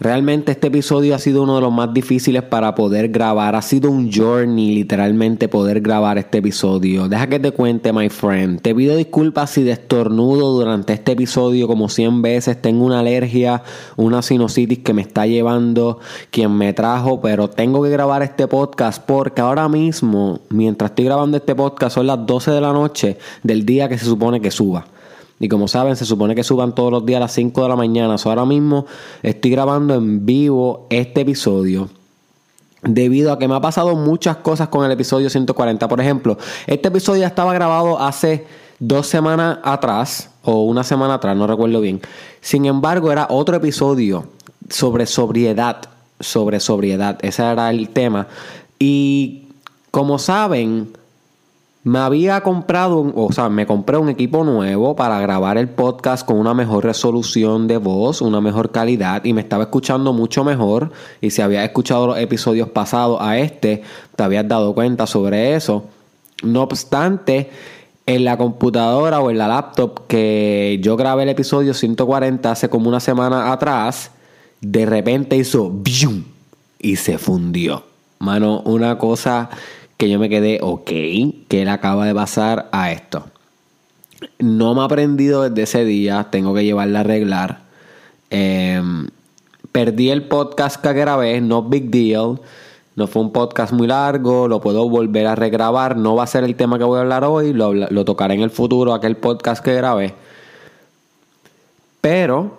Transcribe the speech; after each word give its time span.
Realmente 0.00 0.52
este 0.52 0.68
episodio 0.68 1.12
ha 1.16 1.18
sido 1.18 1.42
uno 1.42 1.56
de 1.56 1.60
los 1.60 1.72
más 1.72 1.92
difíciles 1.92 2.44
para 2.44 2.76
poder 2.76 3.08
grabar. 3.08 3.56
Ha 3.56 3.62
sido 3.62 3.90
un 3.90 4.12
journey 4.12 4.72
literalmente 4.72 5.48
poder 5.48 5.80
grabar 5.80 6.18
este 6.18 6.38
episodio. 6.38 7.08
Deja 7.08 7.26
que 7.26 7.40
te 7.40 7.50
cuente, 7.50 7.92
my 7.92 8.08
friend. 8.08 8.60
Te 8.60 8.76
pido 8.76 8.94
disculpas 8.94 9.50
si 9.50 9.64
destornudo 9.64 10.52
durante 10.52 10.92
este 10.92 11.12
episodio 11.12 11.66
como 11.66 11.88
100 11.88 12.22
veces. 12.22 12.62
Tengo 12.62 12.84
una 12.84 13.00
alergia, 13.00 13.64
una 13.96 14.22
sinusitis 14.22 14.78
que 14.78 14.94
me 14.94 15.02
está 15.02 15.26
llevando 15.26 15.98
quien 16.30 16.56
me 16.56 16.72
trajo, 16.72 17.20
pero 17.20 17.50
tengo 17.50 17.82
que 17.82 17.90
grabar 17.90 18.22
este 18.22 18.46
podcast 18.46 19.02
porque 19.04 19.40
ahora 19.40 19.68
mismo, 19.68 20.42
mientras 20.48 20.92
estoy 20.92 21.06
grabando 21.06 21.38
este 21.38 21.56
podcast, 21.56 21.96
son 21.96 22.06
las 22.06 22.24
12 22.24 22.52
de 22.52 22.60
la 22.60 22.72
noche 22.72 23.18
del 23.42 23.66
día 23.66 23.88
que 23.88 23.98
se 23.98 24.04
supone 24.04 24.40
que 24.40 24.52
suba. 24.52 24.86
Y 25.40 25.48
como 25.48 25.68
saben, 25.68 25.96
se 25.96 26.04
supone 26.04 26.34
que 26.34 26.42
suban 26.42 26.74
todos 26.74 26.90
los 26.90 27.06
días 27.06 27.18
a 27.18 27.20
las 27.20 27.32
5 27.32 27.62
de 27.62 27.68
la 27.68 27.76
mañana. 27.76 28.16
ahora 28.24 28.44
mismo 28.44 28.86
estoy 29.22 29.50
grabando 29.50 29.94
en 29.94 30.26
vivo 30.26 30.86
este 30.90 31.20
episodio. 31.20 31.88
Debido 32.82 33.32
a 33.32 33.38
que 33.38 33.48
me 33.48 33.54
ha 33.54 33.60
pasado 33.60 33.94
muchas 33.96 34.36
cosas 34.38 34.68
con 34.68 34.84
el 34.84 34.92
episodio 34.92 35.30
140. 35.30 35.88
Por 35.88 36.00
ejemplo, 36.00 36.38
este 36.66 36.88
episodio 36.88 37.20
ya 37.20 37.26
estaba 37.28 37.52
grabado 37.52 38.00
hace 38.00 38.46
dos 38.78 39.06
semanas 39.06 39.58
atrás. 39.62 40.30
O 40.42 40.62
una 40.62 40.82
semana 40.82 41.14
atrás, 41.14 41.36
no 41.36 41.46
recuerdo 41.46 41.80
bien. 41.80 42.00
Sin 42.40 42.64
embargo, 42.66 43.12
era 43.12 43.26
otro 43.30 43.56
episodio 43.56 44.26
sobre 44.68 45.06
sobriedad. 45.06 45.82
Sobre 46.20 46.58
sobriedad. 46.58 47.18
Ese 47.22 47.42
era 47.42 47.70
el 47.70 47.90
tema. 47.90 48.26
Y 48.78 49.48
como 49.90 50.18
saben, 50.18 50.92
me 51.88 52.00
había 52.00 52.42
comprado, 52.42 53.12
o 53.14 53.32
sea, 53.32 53.48
me 53.48 53.66
compré 53.66 53.96
un 53.96 54.10
equipo 54.10 54.44
nuevo 54.44 54.94
para 54.94 55.18
grabar 55.20 55.56
el 55.56 55.70
podcast 55.70 56.26
con 56.26 56.36
una 56.36 56.52
mejor 56.52 56.84
resolución 56.84 57.66
de 57.66 57.78
voz, 57.78 58.20
una 58.20 58.42
mejor 58.42 58.70
calidad 58.72 59.24
y 59.24 59.32
me 59.32 59.40
estaba 59.40 59.64
escuchando 59.64 60.12
mucho 60.12 60.44
mejor. 60.44 60.92
Y 61.22 61.30
si 61.30 61.40
habías 61.40 61.64
escuchado 61.64 62.08
los 62.08 62.18
episodios 62.18 62.68
pasados 62.68 63.18
a 63.22 63.38
este, 63.38 63.82
te 64.14 64.22
habías 64.22 64.46
dado 64.46 64.74
cuenta 64.74 65.06
sobre 65.06 65.54
eso. 65.54 65.86
No 66.42 66.62
obstante, 66.62 67.48
en 68.04 68.22
la 68.22 68.36
computadora 68.36 69.20
o 69.20 69.30
en 69.30 69.38
la 69.38 69.48
laptop 69.48 70.06
que 70.08 70.78
yo 70.82 70.94
grabé 70.94 71.22
el 71.22 71.30
episodio 71.30 71.72
140 71.72 72.50
hace 72.50 72.68
como 72.68 72.90
una 72.90 73.00
semana 73.00 73.50
atrás, 73.50 74.10
de 74.60 74.84
repente 74.84 75.36
hizo 75.36 75.70
¡bium! 75.70 76.24
y 76.78 76.96
se 76.96 77.16
fundió. 77.16 77.84
Mano, 78.18 78.60
una 78.66 78.98
cosa 78.98 79.48
que 79.98 80.08
yo 80.08 80.18
me 80.20 80.28
quedé, 80.28 80.60
ok, 80.62 80.90
que 81.48 81.62
él 81.62 81.68
acaba 81.68 82.06
de 82.06 82.14
pasar 82.14 82.68
a 82.70 82.92
esto. 82.92 83.26
No 84.38 84.74
me 84.74 84.82
ha 84.82 84.84
aprendido 84.84 85.42
desde 85.42 85.62
ese 85.62 85.84
día, 85.84 86.28
tengo 86.30 86.54
que 86.54 86.64
llevarla 86.64 87.00
a 87.00 87.02
arreglar. 87.02 87.62
Em, 88.30 89.08
perdí 89.72 90.10
el 90.10 90.22
podcast 90.22 90.80
que 90.80 90.92
grabé, 90.92 91.40
no 91.40 91.64
big 91.64 91.90
deal. 91.90 92.40
No 92.94 93.06
fue 93.08 93.22
un 93.22 93.32
podcast 93.32 93.72
muy 93.72 93.88
largo, 93.88 94.46
lo 94.46 94.60
puedo 94.60 94.88
volver 94.88 95.26
a 95.26 95.34
regrabar. 95.34 95.96
No 95.96 96.14
va 96.14 96.24
a 96.24 96.26
ser 96.28 96.44
el 96.44 96.54
tema 96.54 96.78
que 96.78 96.84
voy 96.84 96.98
a 96.98 97.00
hablar 97.02 97.24
hoy, 97.24 97.52
lo, 97.52 97.74
lo 97.74 98.04
tocaré 98.04 98.34
en 98.34 98.42
el 98.42 98.50
futuro, 98.50 98.94
aquel 98.94 99.16
podcast 99.16 99.64
que 99.64 99.74
grabé. 99.74 100.14
Pero 102.00 102.57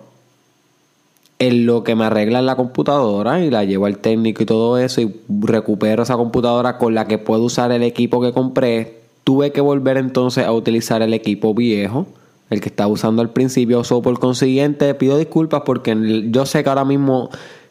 en 1.40 1.64
lo 1.64 1.82
que 1.82 1.96
me 1.96 2.04
arregla 2.04 2.42
la 2.42 2.54
computadora 2.54 3.40
y 3.40 3.50
la 3.50 3.64
llevo 3.64 3.86
al 3.86 3.98
técnico 3.98 4.42
y 4.42 4.46
todo 4.46 4.78
eso 4.78 5.00
y 5.00 5.20
recupero 5.40 6.02
esa 6.02 6.16
computadora 6.16 6.76
con 6.76 6.94
la 6.94 7.06
que 7.06 7.16
puedo 7.16 7.44
usar 7.44 7.72
el 7.72 7.82
equipo 7.82 8.20
que 8.20 8.32
compré, 8.32 9.00
tuve 9.24 9.50
que 9.50 9.62
volver 9.62 9.96
entonces 9.96 10.44
a 10.44 10.52
utilizar 10.52 11.00
el 11.00 11.14
equipo 11.14 11.54
viejo, 11.54 12.06
el 12.50 12.60
que 12.60 12.68
estaba 12.68 12.92
usando 12.92 13.22
al 13.22 13.30
principio. 13.30 13.82
So, 13.84 14.02
por 14.02 14.20
consiguiente, 14.20 14.94
pido 14.94 15.16
disculpas 15.16 15.62
porque 15.64 15.96
yo 16.30 16.44
sé 16.44 16.62
que 16.62 16.68
ahora 16.68 16.84
mismo 16.84 17.30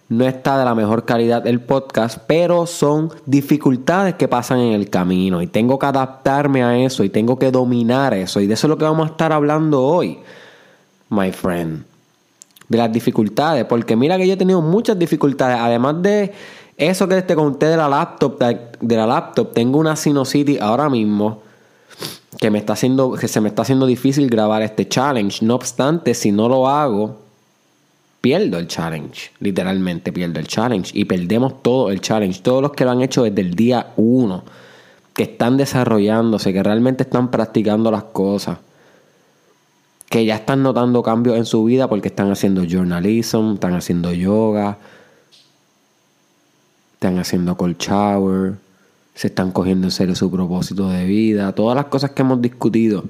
no 0.09 0.25
está 0.25 0.57
de 0.57 0.65
la 0.65 0.73
mejor 0.73 1.05
calidad 1.05 1.45
el 1.45 1.61
podcast, 1.61 2.17
pero 2.25 2.65
son 2.65 3.11
dificultades 3.27 4.15
que 4.15 4.27
pasan 4.27 4.61
en 4.61 4.73
el 4.73 4.89
camino 4.89 5.43
y 5.43 5.47
tengo 5.47 5.77
que 5.77 5.85
adaptarme 5.85 6.63
a 6.63 6.75
eso 6.79 7.03
y 7.03 7.09
tengo 7.09 7.37
que 7.37 7.51
dominar 7.51 8.15
eso 8.15 8.41
y 8.41 8.47
de 8.47 8.55
eso 8.55 8.65
es 8.65 8.69
lo 8.69 8.79
que 8.79 8.85
vamos 8.85 9.07
a 9.07 9.11
estar 9.11 9.31
hablando 9.31 9.83
hoy, 9.83 10.17
my 11.11 11.31
friend 11.31 11.88
de 12.69 12.77
las 12.77 12.91
dificultades, 12.91 13.65
porque 13.65 13.95
mira 13.95 14.17
que 14.17 14.27
yo 14.27 14.33
he 14.33 14.37
tenido 14.37 14.61
muchas 14.61 14.97
dificultades, 14.97 15.57
además 15.59 16.01
de 16.01 16.31
eso 16.77 17.07
que 17.07 17.21
te 17.23 17.35
conté 17.35 17.65
de 17.65 17.77
la 17.77 17.89
laptop, 17.89 18.39
de, 18.39 18.95
la 18.95 19.07
laptop, 19.07 19.51
tengo 19.53 19.79
una 19.79 19.95
sinusitis 19.95 20.61
ahora 20.61 20.87
mismo 20.87 21.41
que 22.39 22.51
me 22.51 22.59
está 22.59 22.73
haciendo 22.73 23.13
que 23.13 23.27
se 23.27 23.41
me 23.41 23.49
está 23.49 23.63
haciendo 23.63 23.85
difícil 23.85 24.29
grabar 24.29 24.61
este 24.61 24.87
challenge. 24.87 25.43
No 25.43 25.55
obstante, 25.55 26.13
si 26.13 26.31
no 26.31 26.47
lo 26.47 26.69
hago, 26.69 27.17
pierdo 28.21 28.59
el 28.59 28.67
challenge, 28.67 29.31
literalmente 29.39 30.13
pierdo 30.13 30.39
el 30.39 30.47
challenge 30.47 30.91
y 30.93 31.05
perdemos 31.05 31.61
todo 31.63 31.89
el 31.89 31.99
challenge, 31.99 32.41
todos 32.41 32.61
los 32.61 32.71
que 32.71 32.85
lo 32.85 32.91
han 32.91 33.01
hecho 33.01 33.23
desde 33.23 33.41
el 33.41 33.55
día 33.55 33.93
1, 33.97 34.43
que 35.15 35.23
están 35.23 35.57
desarrollándose, 35.57 36.53
que 36.53 36.61
realmente 36.61 37.03
están 37.03 37.31
practicando 37.31 37.89
las 37.89 38.03
cosas 38.03 38.59
que 40.09 40.25
ya 40.25 40.35
están 40.35 40.63
notando 40.63 41.03
cambios 41.03 41.37
en 41.37 41.45
su 41.45 41.63
vida 41.63 41.87
porque 41.87 42.07
están 42.07 42.31
haciendo 42.31 42.63
journalism, 42.63 43.53
están 43.53 43.75
haciendo 43.75 44.11
yoga, 44.11 44.77
están 46.93 47.19
haciendo 47.19 47.55
cold 47.55 47.77
shower, 47.77 48.55
se 49.13 49.27
están 49.27 49.51
cogiendo 49.51 49.87
en 49.87 49.91
serio 49.91 50.15
su 50.15 50.31
propósito 50.31 50.89
de 50.89 51.05
vida, 51.05 51.53
todas 51.53 51.75
las 51.75 51.85
cosas 51.85 52.11
que 52.11 52.23
hemos 52.23 52.41
discutido. 52.41 53.03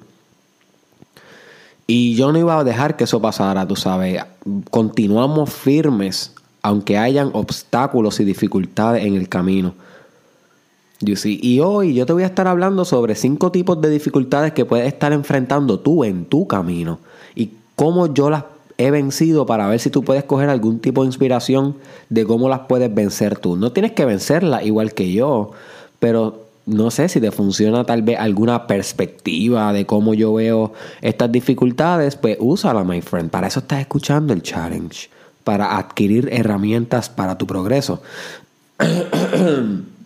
Y 1.87 2.15
yo 2.15 2.31
no 2.31 2.37
iba 2.37 2.59
a 2.59 2.63
dejar 2.63 2.97
que 2.97 3.05
eso 3.05 3.21
pasara, 3.21 3.67
tú 3.67 3.75
sabes. 3.75 4.21
Continuamos 4.69 5.51
firmes, 5.51 6.33
aunque 6.61 6.97
hayan 6.97 7.31
obstáculos 7.33 8.19
y 8.19 8.25
dificultades 8.25 9.05
en 9.05 9.15
el 9.15 9.27
camino. 9.29 9.73
Y 11.01 11.59
hoy 11.61 11.93
yo 11.93 12.05
te 12.05 12.11
voy 12.11 12.23
a 12.23 12.27
estar 12.27 12.47
hablando 12.47 12.83
sobre 12.83 13.15
cinco 13.15 13.51
tipos 13.51 13.79
de 13.79 13.89
dificultades 13.89 14.51
que 14.51 14.65
puedes 14.65 14.87
estar 14.87 15.13
enfrentando 15.13 15.79
tú 15.79 16.03
en 16.03 16.25
tu 16.25 16.45
camino 16.45 16.99
y 17.35 17.51
cómo 17.75 18.13
yo 18.13 18.29
las 18.29 18.43
he 18.77 18.91
vencido 18.91 19.45
para 19.45 19.67
ver 19.67 19.79
si 19.79 19.89
tú 19.89 20.03
puedes 20.03 20.25
coger 20.25 20.49
algún 20.49 20.79
tipo 20.79 21.01
de 21.01 21.07
inspiración 21.07 21.75
de 22.09 22.25
cómo 22.25 22.49
las 22.49 22.61
puedes 22.61 22.93
vencer 22.93 23.37
tú. 23.37 23.55
No 23.55 23.71
tienes 23.71 23.93
que 23.93 24.03
vencerlas 24.03 24.65
igual 24.65 24.93
que 24.93 25.13
yo, 25.13 25.51
pero 25.99 26.47
no 26.65 26.91
sé 26.91 27.07
si 27.07 27.21
te 27.21 27.31
funciona 27.31 27.85
tal 27.85 28.01
vez 28.01 28.19
alguna 28.19 28.67
perspectiva 28.67 29.71
de 29.71 29.85
cómo 29.85 30.13
yo 30.13 30.33
veo 30.33 30.73
estas 31.01 31.31
dificultades, 31.31 32.17
pues 32.17 32.37
úsala, 32.41 32.83
my 32.83 33.01
friend. 33.01 33.29
Para 33.29 33.47
eso 33.47 33.61
estás 33.61 33.79
escuchando 33.79 34.33
el 34.33 34.43
challenge, 34.43 35.09
para 35.45 35.77
adquirir 35.77 36.27
herramientas 36.31 37.09
para 37.09 37.37
tu 37.37 37.47
progreso. 37.47 38.01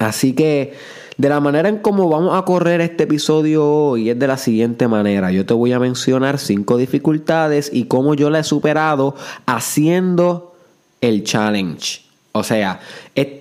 Así 0.00 0.32
que 0.32 0.74
de 1.18 1.28
la 1.28 1.40
manera 1.40 1.68
en 1.68 1.76
cómo 1.76 2.08
vamos 2.08 2.36
a 2.36 2.42
correr 2.46 2.80
este 2.80 3.04
episodio 3.04 3.66
hoy 3.66 4.08
es 4.08 4.18
de 4.18 4.26
la 4.26 4.38
siguiente 4.38 4.88
manera. 4.88 5.30
Yo 5.30 5.44
te 5.44 5.52
voy 5.52 5.72
a 5.74 5.78
mencionar 5.78 6.38
cinco 6.38 6.78
dificultades 6.78 7.70
y 7.70 7.84
cómo 7.84 8.14
yo 8.14 8.30
la 8.30 8.38
he 8.38 8.44
superado 8.44 9.14
haciendo 9.44 10.56
el 11.02 11.22
challenge. 11.22 12.00
O 12.32 12.42
sea, 12.42 12.80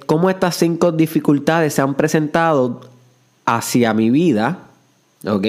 cómo 0.05 0.29
estas 0.29 0.57
cinco 0.57 0.91
dificultades 0.91 1.75
se 1.75 1.81
han 1.81 1.95
presentado 1.95 2.81
hacia 3.45 3.93
mi 3.93 4.09
vida, 4.09 4.59
¿ok? 5.25 5.47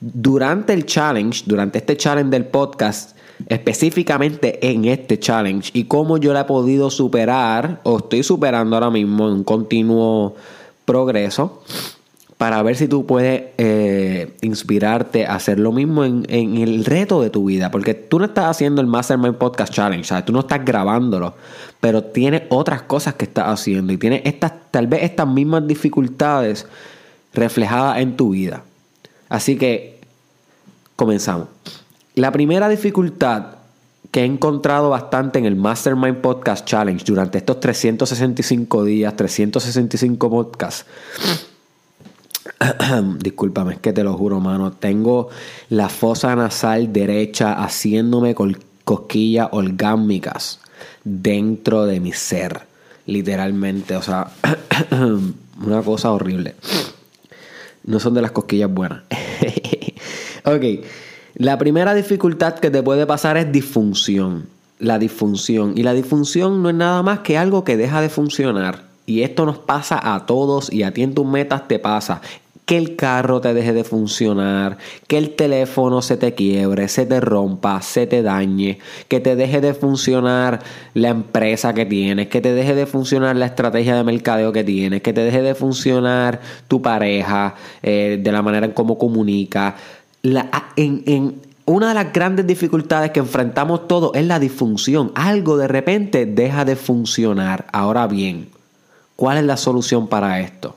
Durante 0.00 0.74
el 0.74 0.84
challenge, 0.84 1.44
durante 1.46 1.78
este 1.78 1.96
challenge 1.96 2.30
del 2.30 2.44
podcast, 2.44 3.16
específicamente 3.48 4.70
en 4.70 4.84
este 4.84 5.18
challenge 5.18 5.70
y 5.72 5.84
cómo 5.84 6.18
yo 6.18 6.32
la 6.32 6.40
he 6.40 6.44
podido 6.44 6.90
superar 6.90 7.80
o 7.82 7.98
estoy 7.98 8.22
superando 8.22 8.76
ahora 8.76 8.90
mismo 8.90 9.28
en 9.28 9.34
un 9.34 9.44
continuo 9.44 10.34
progreso 10.84 11.62
para 12.42 12.60
ver 12.64 12.74
si 12.74 12.88
tú 12.88 13.06
puedes 13.06 13.44
eh, 13.56 14.36
inspirarte 14.40 15.26
a 15.26 15.36
hacer 15.36 15.60
lo 15.60 15.70
mismo 15.70 16.04
en, 16.04 16.26
el 16.28 16.84
reto 16.84 17.22
de 17.22 17.30
tu 17.30 17.44
vida. 17.44 17.70
Porque 17.70 17.94
tú 17.94 18.18
no 18.18 18.24
estás 18.24 18.46
haciendo 18.46 18.80
el 18.80 18.88
Mastermind 18.88 19.36
Podcast 19.36 19.72
Challenge, 19.72 20.02
¿sabes? 20.02 20.24
Tú 20.24 20.32
no 20.32 20.40
estás 20.40 20.64
grabándolo, 20.64 21.36
pero 21.80 22.02
tienes 22.02 22.42
otras 22.48 22.82
cosas 22.82 23.14
que 23.14 23.26
estás 23.26 23.46
haciendo 23.46 23.92
y 23.92 23.96
tienes 23.96 24.22
estas, 24.24 24.54
tal 24.72 24.88
vez 24.88 25.04
estas 25.04 25.28
mismas 25.28 25.68
dificultades 25.68 26.66
reflejadas 27.32 27.98
en 27.98 28.16
tu 28.16 28.30
vida. 28.30 28.64
Así 29.28 29.56
que 29.56 30.00
comenzamos. 30.96 31.46
La 32.14 32.30
primera 32.30 32.68
dificultad 32.68 33.56
que 34.10 34.20
he 34.20 34.24
encontrado 34.26 34.90
bastante 34.90 35.38
en 35.38 35.46
el 35.46 35.56
Mastermind 35.56 36.18
Podcast 36.18 36.66
Challenge 36.66 37.02
durante 37.06 37.38
estos 37.38 37.58
365 37.60 38.84
días, 38.84 39.16
365 39.16 40.28
podcasts. 40.28 40.84
Discúlpame, 43.18 43.74
es 43.74 43.80
que 43.80 43.94
te 43.94 44.04
lo 44.04 44.12
juro, 44.12 44.40
mano. 44.40 44.72
Tengo 44.72 45.30
la 45.70 45.88
fosa 45.88 46.36
nasal 46.36 46.92
derecha 46.92 47.54
haciéndome 47.54 48.34
cosquillas 48.84 49.48
orgánicas 49.52 50.60
dentro 51.04 51.86
de 51.86 52.00
mi 52.00 52.12
ser. 52.12 52.60
Literalmente, 53.06 53.96
o 53.96 54.02
sea, 54.02 54.30
una 55.64 55.82
cosa 55.82 56.12
horrible. 56.12 56.56
No 57.84 57.98
son 57.98 58.12
de 58.12 58.20
las 58.20 58.32
cosquillas 58.32 58.70
buenas. 58.70 59.04
ok. 60.44 60.64
La 61.34 61.56
primera 61.56 61.94
dificultad 61.94 62.54
que 62.54 62.70
te 62.70 62.82
puede 62.82 63.06
pasar 63.06 63.36
es 63.36 63.50
disfunción. 63.50 64.46
la 64.78 64.98
disfunción. 64.98 65.74
Y 65.76 65.84
la 65.84 65.94
disfunción 65.94 66.60
no 66.62 66.68
es 66.68 66.74
nada 66.74 67.02
más 67.04 67.20
que 67.20 67.38
algo 67.38 67.62
que 67.62 67.76
deja 67.76 68.00
de 68.00 68.08
funcionar. 68.08 68.82
Y 69.06 69.22
esto 69.22 69.46
nos 69.46 69.58
pasa 69.58 70.00
a 70.14 70.26
todos 70.26 70.72
y 70.72 70.82
a 70.82 70.92
ti 70.92 71.02
en 71.02 71.14
tus 71.14 71.24
metas 71.24 71.68
te 71.68 71.78
pasa. 71.78 72.20
Que 72.64 72.78
el 72.78 72.96
carro 72.96 73.40
te 73.40 73.54
deje 73.54 73.72
de 73.72 73.84
funcionar, 73.84 74.78
que 75.06 75.18
el 75.18 75.34
teléfono 75.36 76.02
se 76.02 76.16
te 76.16 76.34
quiebre, 76.34 76.88
se 76.88 77.06
te 77.06 77.20
rompa, 77.20 77.80
se 77.80 78.06
te 78.06 78.22
dañe, 78.22 78.78
que 79.08 79.20
te 79.20 79.36
deje 79.36 79.60
de 79.60 79.74
funcionar 79.74 80.60
la 80.94 81.08
empresa 81.08 81.74
que 81.74 81.86
tienes, 81.86 82.28
que 82.28 82.40
te 82.40 82.52
deje 82.52 82.74
de 82.74 82.86
funcionar 82.86 83.36
la 83.36 83.46
estrategia 83.46 83.96
de 83.96 84.04
mercadeo 84.04 84.52
que 84.52 84.64
tienes, 84.64 85.02
que 85.02 85.12
te 85.12 85.22
deje 85.22 85.42
de 85.42 85.54
funcionar 85.54 86.40
tu 86.68 86.80
pareja 86.82 87.54
eh, 87.82 88.18
de 88.22 88.32
la 88.32 88.42
manera 88.42 88.66
en 88.66 88.72
cómo 88.72 88.96
comunica. 88.98 89.76
En, 90.22 91.40
una 91.64 91.88
de 91.88 91.94
las 91.94 92.12
grandes 92.12 92.46
dificultades 92.46 93.12
que 93.12 93.20
enfrentamos 93.20 93.88
todos 93.88 94.12
es 94.14 94.26
la 94.26 94.38
disfunción. 94.38 95.12
Algo 95.14 95.56
de 95.56 95.68
repente 95.68 96.26
deja 96.26 96.64
de 96.64 96.76
funcionar. 96.76 97.66
Ahora 97.72 98.06
bien, 98.06 98.50
¿cuál 99.16 99.38
es 99.38 99.44
la 99.44 99.56
solución 99.56 100.08
para 100.08 100.40
esto? 100.40 100.76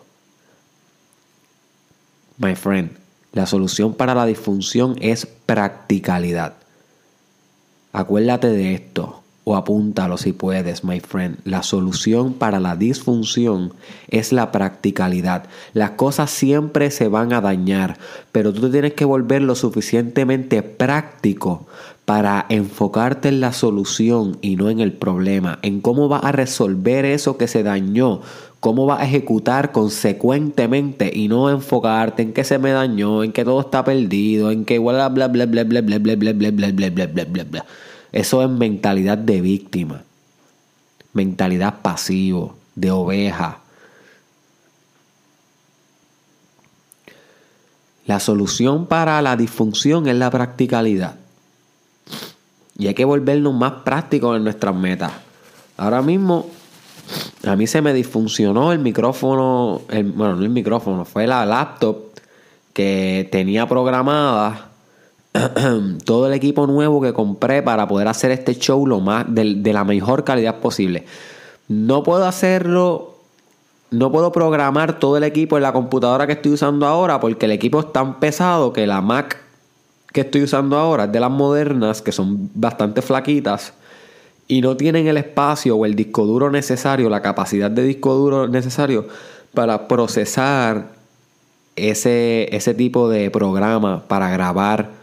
My 2.38 2.56
friend, 2.56 2.92
la 3.34 3.46
solución 3.46 3.94
para 3.94 4.14
la 4.14 4.26
disfunción 4.26 4.96
es 5.02 5.26
practicalidad. 5.26 6.54
Acuérdate 7.94 8.48
de 8.48 8.76
esto 8.76 9.25
o 9.46 9.56
apúntalo 9.56 10.18
si 10.18 10.34
puedes, 10.34 10.84
my 10.84 11.00
friend. 11.00 11.38
La 11.46 11.62
solución 11.62 12.34
para 12.34 12.60
la 12.60 12.76
disfunción 12.76 13.74
es 14.10 14.34
la 14.34 14.52
practicalidad. 14.52 15.46
Las 15.74 15.92
cosas 15.92 16.32
siempre 16.32 16.90
se 16.90 17.08
van 17.08 17.32
a 17.32 17.42
dañar, 17.42 17.98
pero 18.32 18.52
tú 18.52 18.70
tienes 18.72 18.96
que 18.96 19.06
volver 19.06 19.44
lo 19.44 19.54
suficientemente 19.54 20.64
práctico 20.64 21.68
para 22.06 22.48
enfocarte 22.50 23.30
en 23.30 23.40
la 23.40 23.54
solución 23.54 24.38
y 24.42 24.56
no 24.56 24.70
en 24.70 24.80
el 24.80 24.94
problema, 24.94 25.60
en 25.62 25.80
cómo 25.80 26.08
vas 26.08 26.24
a 26.24 26.32
resolver 26.32 27.06
eso 27.06 27.38
que 27.38 27.48
se 27.48 27.64
dañó, 27.64 28.22
cómo 28.60 28.88
vas 28.88 29.02
a 29.02 29.06
ejecutar 29.06 29.72
consecuentemente 29.72 31.12
y 31.14 31.28
no 31.28 31.52
enfocarte 31.52 32.24
en 32.24 32.34
que 32.34 32.44
se 32.44 32.58
me 32.58 32.72
dañó, 32.72 33.24
en 33.24 33.32
que 33.32 33.46
todo 33.46 33.62
está 33.62 33.84
perdido, 33.84 34.50
en 34.50 34.66
que 34.66 34.80
bla 34.80 35.10
bla 35.10 35.28
bla 35.28 35.46
bla 35.46 35.64
bla 35.64 35.82
bla 35.82 36.00
bla 36.00 36.16
bla 36.16 36.16
bla 36.16 36.34
bla 36.34 36.52
bla 36.52 36.72
bla 36.72 37.06
bla 37.08 37.26
bla 37.26 37.44
bla 37.44 37.66
eso 38.16 38.42
es 38.42 38.50
mentalidad 38.50 39.18
de 39.18 39.42
víctima, 39.42 40.02
mentalidad 41.12 41.82
pasivo, 41.82 42.56
de 42.74 42.90
oveja. 42.90 43.60
La 48.06 48.22
solución 48.22 48.86
para 48.86 49.22
la 49.22 49.36
disfunción 49.36 50.08
es 50.08 50.16
la 50.16 50.32
practicalidad. 50.32 51.16
Y 52.78 52.88
hay 52.88 52.94
que 52.94 53.04
volvernos 53.04 53.54
más 53.54 53.84
prácticos 53.84 54.38
en 54.38 54.46
nuestras 54.46 54.74
metas. 54.74 55.12
Ahora 55.76 56.02
mismo, 56.02 56.50
a 57.46 57.58
mí 57.58 57.68
se 57.68 57.82
me 57.82 57.94
disfuncionó 57.94 58.72
el 58.72 58.80
micrófono, 58.80 59.82
bueno, 59.90 60.38
no 60.38 60.42
el 60.42 60.50
micrófono, 60.50 61.04
fue 61.04 61.28
la 61.28 61.46
laptop 61.46 61.98
que 62.72 63.28
tenía 63.30 63.68
programada 63.68 64.70
todo 66.06 66.28
el 66.28 66.34
equipo 66.34 66.68
nuevo 66.68 67.02
que 67.02 67.14
compré 67.14 67.62
para 67.62 67.88
poder 67.88 68.08
hacer 68.08 68.32
este 68.32 68.56
show 68.56 68.86
lo 68.88 69.00
más 69.00 69.26
de, 69.28 69.74
la 69.74 69.84
mejor 69.84 70.24
calidad 70.24 70.60
posible. 70.60 71.06
No 71.68 72.04
puedo 72.04 72.26
hacerlo, 72.26 73.16
no 73.92 74.12
puedo 74.12 74.32
programar 74.32 75.00
todo 75.00 75.18
el 75.18 75.24
equipo 75.24 75.58
en 75.58 75.64
la 75.64 75.74
computadora 75.74 76.28
que 76.28 76.34
estoy 76.34 76.54
usando 76.54 76.86
ahora 76.86 77.20
porque 77.20 77.46
el 77.46 77.52
equipo 77.52 77.80
es 77.80 77.92
tan 77.92 78.20
pesado 78.20 78.72
que 78.72 78.88
la 78.88 79.02
Mac 79.02 79.38
que 80.14 80.22
estoy 80.22 80.44
usando 80.44 80.78
ahora 80.78 81.06
es 81.06 81.12
de 81.12 81.20
las 81.20 81.32
modernas 81.32 82.02
que 82.02 82.14
son 82.14 82.50
bastante 82.54 83.02
flaquitas 83.02 83.74
y 84.48 84.62
no 84.62 84.78
tienen 84.78 85.08
el 85.08 85.18
espacio 85.18 85.76
o 85.76 85.86
el 85.86 85.96
disco 85.96 86.26
duro 86.26 86.50
necesario, 86.50 87.10
la 87.10 87.22
capacidad 87.22 87.70
de 87.70 87.84
disco 87.84 88.14
duro 88.14 88.48
necesario 88.48 89.08
para 89.54 89.88
procesar 89.88 90.90
ese, 91.76 92.56
ese 92.56 92.74
tipo 92.74 93.10
de 93.10 93.30
programa 93.32 94.04
para 94.08 94.30
grabar 94.30 94.95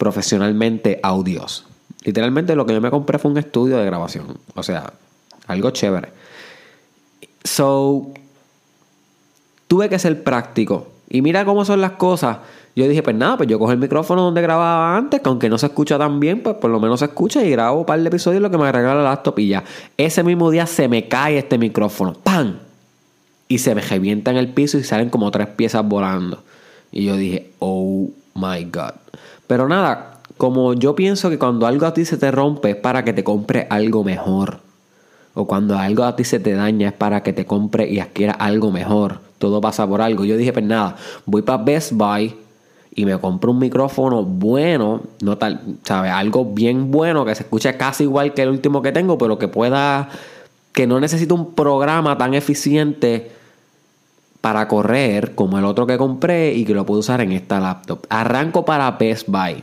profesionalmente 0.00 0.98
audios. 1.02 1.66
Literalmente 2.04 2.56
lo 2.56 2.64
que 2.64 2.72
yo 2.72 2.80
me 2.80 2.90
compré 2.90 3.18
fue 3.18 3.30
un 3.30 3.36
estudio 3.36 3.76
de 3.76 3.84
grabación. 3.84 4.38
O 4.54 4.62
sea, 4.62 4.94
algo 5.46 5.70
chévere. 5.72 6.08
So, 7.44 8.06
tuve 9.68 9.90
que 9.90 9.98
ser 9.98 10.24
práctico. 10.24 10.88
Y 11.10 11.20
mira 11.20 11.44
cómo 11.44 11.66
son 11.66 11.82
las 11.82 11.92
cosas. 11.92 12.38
Yo 12.74 12.88
dije, 12.88 13.02
pues 13.02 13.14
nada, 13.14 13.36
pues 13.36 13.48
yo 13.50 13.58
cojo 13.58 13.72
el 13.72 13.78
micrófono 13.78 14.22
donde 14.22 14.40
grababa 14.40 14.96
antes, 14.96 15.20
que 15.20 15.28
aunque 15.28 15.50
no 15.50 15.58
se 15.58 15.66
escucha 15.66 15.98
tan 15.98 16.18
bien, 16.18 16.42
pues 16.42 16.56
por 16.56 16.70
lo 16.70 16.80
menos 16.80 17.00
se 17.00 17.06
escucha 17.06 17.44
y 17.44 17.50
grabo 17.50 17.80
un 17.80 17.84
par 17.84 18.00
de 18.00 18.08
episodios 18.08 18.40
lo 18.40 18.50
que 18.50 18.56
me 18.56 18.72
regala 18.72 19.02
la 19.02 19.10
laptop 19.10 19.38
y 19.40 19.48
ya. 19.48 19.64
Ese 19.98 20.22
mismo 20.22 20.50
día 20.50 20.66
se 20.66 20.88
me 20.88 21.08
cae 21.08 21.36
este 21.36 21.58
micrófono. 21.58 22.14
¡Pam! 22.14 22.56
Y 23.48 23.58
se 23.58 23.74
me 23.74 23.82
revienta 23.82 24.30
en 24.30 24.38
el 24.38 24.48
piso 24.48 24.78
y 24.78 24.82
salen 24.82 25.10
como 25.10 25.30
tres 25.30 25.48
piezas 25.48 25.86
volando. 25.86 26.42
Y 26.90 27.04
yo 27.04 27.16
dije, 27.16 27.50
oh 27.58 28.08
my 28.34 28.64
god. 28.64 28.94
Pero 29.50 29.66
nada, 29.66 30.12
como 30.36 30.74
yo 30.74 30.94
pienso 30.94 31.28
que 31.28 31.36
cuando 31.36 31.66
algo 31.66 31.84
a 31.84 31.92
ti 31.92 32.04
se 32.04 32.16
te 32.16 32.30
rompe 32.30 32.70
es 32.70 32.76
para 32.76 33.02
que 33.02 33.12
te 33.12 33.24
compre 33.24 33.66
algo 33.68 34.04
mejor. 34.04 34.60
O 35.34 35.48
cuando 35.48 35.76
algo 35.76 36.04
a 36.04 36.14
ti 36.14 36.22
se 36.22 36.38
te 36.38 36.52
daña 36.52 36.90
es 36.90 36.94
para 36.94 37.24
que 37.24 37.32
te 37.32 37.46
compre 37.46 37.90
y 37.90 37.98
adquiera 37.98 38.34
algo 38.34 38.70
mejor. 38.70 39.18
Todo 39.40 39.60
pasa 39.60 39.88
por 39.88 40.02
algo. 40.02 40.24
Yo 40.24 40.36
dije, 40.36 40.52
pues 40.52 40.64
nada, 40.64 40.94
voy 41.26 41.42
para 41.42 41.64
Best 41.64 41.94
Buy 41.94 42.32
y 42.94 43.04
me 43.04 43.18
compro 43.18 43.50
un 43.50 43.58
micrófono 43.58 44.22
bueno, 44.22 45.00
no 45.20 45.36
tal, 45.36 45.60
¿sabes? 45.82 46.12
Algo 46.12 46.44
bien 46.44 46.92
bueno 46.92 47.24
que 47.24 47.34
se 47.34 47.42
escuche 47.42 47.76
casi 47.76 48.04
igual 48.04 48.34
que 48.34 48.42
el 48.42 48.50
último 48.50 48.82
que 48.82 48.92
tengo, 48.92 49.18
pero 49.18 49.36
que 49.36 49.48
pueda, 49.48 50.10
que 50.72 50.86
no 50.86 51.00
necesite 51.00 51.34
un 51.34 51.56
programa 51.56 52.16
tan 52.16 52.34
eficiente 52.34 53.32
para 54.40 54.68
correr 54.68 55.34
como 55.34 55.58
el 55.58 55.64
otro 55.64 55.86
que 55.86 55.98
compré 55.98 56.54
y 56.54 56.64
que 56.64 56.74
lo 56.74 56.86
puedo 56.86 57.00
usar 57.00 57.20
en 57.20 57.32
esta 57.32 57.60
laptop. 57.60 58.06
Arranco 58.08 58.64
para 58.64 58.90
Best 58.92 59.28
Buy. 59.28 59.62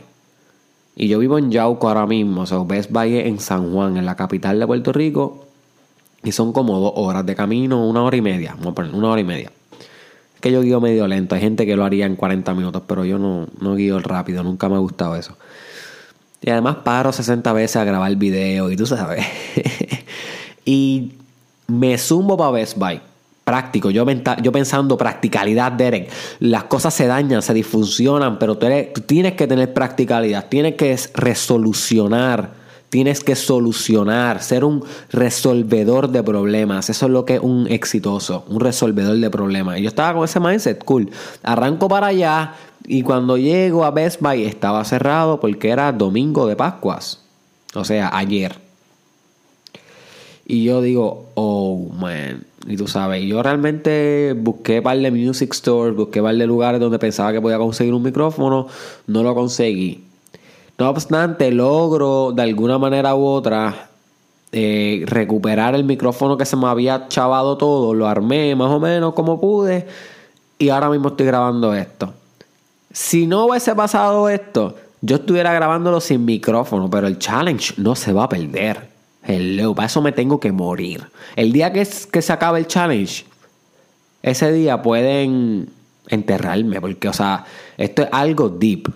Y 0.94 1.08
yo 1.08 1.18
vivo 1.18 1.38
en 1.38 1.50
Yauco 1.50 1.88
ahora 1.88 2.06
mismo. 2.06 2.42
O 2.42 2.46
sea, 2.46 2.58
Best 2.58 2.90
Buy 2.90 3.16
es 3.16 3.26
en 3.26 3.40
San 3.40 3.72
Juan, 3.72 3.96
en 3.96 4.06
la 4.06 4.16
capital 4.16 4.58
de 4.58 4.66
Puerto 4.66 4.92
Rico. 4.92 5.46
Y 6.22 6.32
son 6.32 6.52
como 6.52 6.78
dos 6.80 6.92
horas 6.96 7.24
de 7.26 7.34
camino, 7.34 7.86
una 7.86 8.02
hora 8.02 8.16
y 8.16 8.22
media. 8.22 8.56
Una 8.92 9.08
hora 9.10 9.20
y 9.20 9.24
media. 9.24 9.52
Es 10.34 10.40
que 10.40 10.52
yo 10.52 10.62
guío 10.62 10.80
medio 10.80 11.06
lento. 11.08 11.34
Hay 11.34 11.40
gente 11.40 11.66
que 11.66 11.76
lo 11.76 11.84
haría 11.84 12.06
en 12.06 12.16
40 12.16 12.54
minutos, 12.54 12.82
pero 12.86 13.04
yo 13.04 13.18
no, 13.18 13.46
no 13.60 13.74
guío 13.74 13.98
rápido. 14.00 14.42
Nunca 14.44 14.68
me 14.68 14.76
ha 14.76 14.78
gustado 14.78 15.16
eso. 15.16 15.36
Y 16.40 16.50
además 16.50 16.76
paro 16.84 17.12
60 17.12 17.52
veces 17.52 17.76
a 17.76 17.84
grabar 17.84 18.10
el 18.10 18.16
video 18.16 18.70
y 18.70 18.76
tú 18.76 18.86
sabes. 18.86 19.24
y 20.64 21.12
me 21.66 21.98
zumbo 21.98 22.36
para 22.36 22.52
Best 22.52 22.78
Buy 22.78 23.00
práctico. 23.48 23.88
Yo, 23.88 24.04
yo 24.42 24.52
pensando 24.52 24.98
practicalidad, 24.98 25.72
Derek. 25.72 26.10
Las 26.38 26.64
cosas 26.64 26.92
se 26.92 27.06
dañan, 27.06 27.40
se 27.40 27.54
disfuncionan, 27.54 28.38
pero 28.38 28.58
tú, 28.58 28.66
tienes 29.06 29.32
que 29.32 29.46
tener 29.46 29.72
practicalidad, 29.72 30.48
tienes 30.50 30.74
que 30.74 30.94
resolucionar, 31.14 32.50
tienes 32.90 33.24
que 33.24 33.34
solucionar, 33.34 34.42
ser 34.42 34.64
un 34.64 34.84
resolvedor 35.10 36.10
de 36.10 36.22
problemas. 36.22 36.90
Eso 36.90 37.06
es 37.06 37.12
lo 37.12 37.24
que 37.24 37.36
es 37.36 37.40
un 37.40 37.66
exitoso, 37.68 38.44
un 38.48 38.60
resolvedor 38.60 39.16
de 39.16 39.30
problemas. 39.30 39.78
Y 39.78 39.82
yo 39.84 39.88
estaba 39.88 40.12
con 40.12 40.24
ese 40.24 40.40
mindset, 40.40 40.84
cool. 40.84 41.08
Arranco 41.42 41.88
para 41.88 42.08
allá 42.08 42.52
y 42.86 43.00
cuando 43.00 43.38
llego 43.38 43.86
a 43.86 43.92
Best 43.92 44.20
Buy 44.20 44.44
estaba 44.44 44.84
cerrado 44.84 45.40
porque 45.40 45.70
era 45.70 45.90
domingo 45.92 46.46
de 46.46 46.54
Pascuas. 46.54 47.22
O 47.74 47.82
sea, 47.82 48.10
ayer. 48.12 48.67
Y 50.48 50.64
yo 50.64 50.80
digo, 50.80 51.26
oh 51.34 51.90
man. 52.00 52.42
Y 52.66 52.76
tú 52.76 52.88
sabes, 52.88 53.22
yo 53.24 53.42
realmente 53.42 54.34
busqué 54.36 54.82
par 54.82 54.98
de 54.98 55.10
music 55.10 55.54
stores, 55.54 55.94
busqué 55.94 56.20
par 56.22 56.34
de 56.34 56.46
lugares 56.46 56.80
donde 56.80 56.98
pensaba 56.98 57.32
que 57.32 57.40
podía 57.40 57.58
conseguir 57.58 57.94
un 57.94 58.02
micrófono, 58.02 58.66
no 59.06 59.22
lo 59.22 59.34
conseguí. 59.34 60.04
No 60.78 60.88
obstante, 60.88 61.50
logro 61.50 62.32
de 62.32 62.42
alguna 62.42 62.78
manera 62.78 63.14
u 63.14 63.24
otra 63.24 63.90
eh, 64.50 65.04
recuperar 65.06 65.74
el 65.74 65.84
micrófono 65.84 66.38
que 66.38 66.46
se 66.46 66.56
me 66.56 66.66
había 66.66 67.08
chavado 67.08 67.58
todo, 67.58 67.92
lo 67.92 68.06
armé 68.06 68.54
más 68.56 68.70
o 68.70 68.80
menos 68.80 69.12
como 69.12 69.38
pude 69.38 69.86
y 70.58 70.70
ahora 70.70 70.88
mismo 70.88 71.08
estoy 71.08 71.26
grabando 71.26 71.74
esto. 71.74 72.14
Si 72.90 73.26
no 73.26 73.46
hubiese 73.46 73.74
pasado 73.74 74.30
esto, 74.30 74.76
yo 75.02 75.16
estuviera 75.16 75.52
grabándolo 75.52 76.00
sin 76.00 76.24
micrófono, 76.24 76.88
pero 76.88 77.06
el 77.06 77.18
challenge 77.18 77.74
no 77.76 77.94
se 77.94 78.12
va 78.14 78.24
a 78.24 78.28
perder. 78.28 78.97
Hello, 79.28 79.74
para 79.74 79.86
eso 79.88 80.00
me 80.00 80.12
tengo 80.12 80.40
que 80.40 80.52
morir. 80.52 81.04
El 81.36 81.52
día 81.52 81.70
que, 81.70 81.86
que 82.10 82.22
se 82.22 82.32
acabe 82.32 82.60
el 82.60 82.66
challenge, 82.66 83.26
ese 84.22 84.50
día 84.52 84.80
pueden 84.80 85.68
enterrarme, 86.08 86.80
porque, 86.80 87.08
o 87.08 87.12
sea, 87.12 87.44
esto 87.76 88.02
es 88.02 88.08
algo 88.10 88.48
deep. 88.48 88.90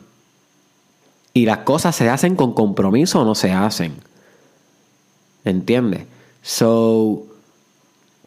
Y 1.35 1.45
las 1.45 1.59
cosas 1.59 1.95
se 1.95 2.09
hacen 2.09 2.35
con 2.35 2.55
compromiso 2.55 3.21
o 3.21 3.25
no 3.27 3.35
se 3.35 3.53
hacen. 3.53 3.93
¿Entiendes? 5.45 6.07
So, 6.41 7.25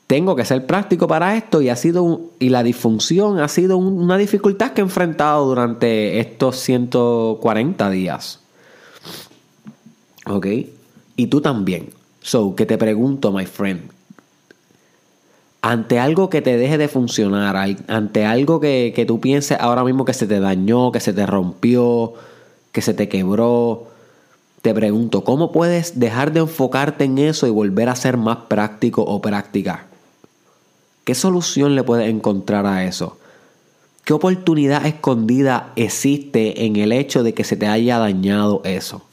tengo 0.05 0.35
que 0.35 0.45
ser 0.45 0.67
práctico 0.67 1.07
para 1.07 1.35
esto 1.35 1.59
y 1.59 1.69
ha 1.69 1.75
sido 1.75 2.21
y 2.37 2.49
la 2.49 2.61
disfunción 2.61 3.39
ha 3.39 3.47
sido 3.47 3.77
una 3.77 4.17
dificultad 4.17 4.73
que 4.73 4.81
he 4.81 4.83
enfrentado 4.83 5.43
durante 5.47 6.19
estos 6.19 6.57
140 6.59 7.89
días. 7.89 8.41
¿Ok? 10.27 10.45
Y 11.15 11.27
tú 11.27 11.41
también. 11.41 11.94
So, 12.25 12.55
que 12.55 12.65
te 12.65 12.79
pregunto, 12.79 13.31
my 13.31 13.45
friend, 13.45 13.91
ante 15.61 15.99
algo 15.99 16.31
que 16.31 16.41
te 16.41 16.57
deje 16.57 16.79
de 16.79 16.87
funcionar, 16.87 17.55
ante 17.87 18.25
algo 18.25 18.59
que, 18.59 18.93
que, 18.95 19.05
tú 19.05 19.21
pienses 19.21 19.59
ahora 19.61 19.83
mismo 19.83 20.05
que 20.05 20.13
se 20.15 20.25
te 20.25 20.39
dañó, 20.39 20.91
que 20.91 20.99
se 20.99 21.13
te 21.13 21.27
rompió, 21.27 22.15
que 22.71 22.81
se 22.81 22.95
te 22.95 23.07
quebró, 23.09 23.89
te 24.63 24.73
pregunto, 24.73 25.23
¿cómo 25.23 25.51
puedes 25.51 25.99
dejar 25.99 26.33
de 26.33 26.39
enfocarte 26.39 27.03
en 27.03 27.19
eso 27.19 27.45
y 27.45 27.51
volver 27.51 27.89
a 27.89 27.95
ser 27.95 28.17
más 28.17 28.37
práctico 28.47 29.03
o 29.03 29.21
práctica? 29.21 29.85
¿Qué 31.03 31.13
solución 31.13 31.75
le 31.75 31.83
puedes 31.83 32.09
encontrar 32.09 32.65
a 32.65 32.85
eso? 32.85 33.19
¿Qué 34.03 34.13
oportunidad 34.13 34.87
escondida 34.87 35.73
existe 35.75 36.65
en 36.65 36.77
el 36.77 36.91
hecho 36.91 37.21
de 37.21 37.35
que 37.35 37.43
se 37.43 37.55
te 37.55 37.67
haya 37.67 37.99
dañado 37.99 38.61
eso? 38.63 39.03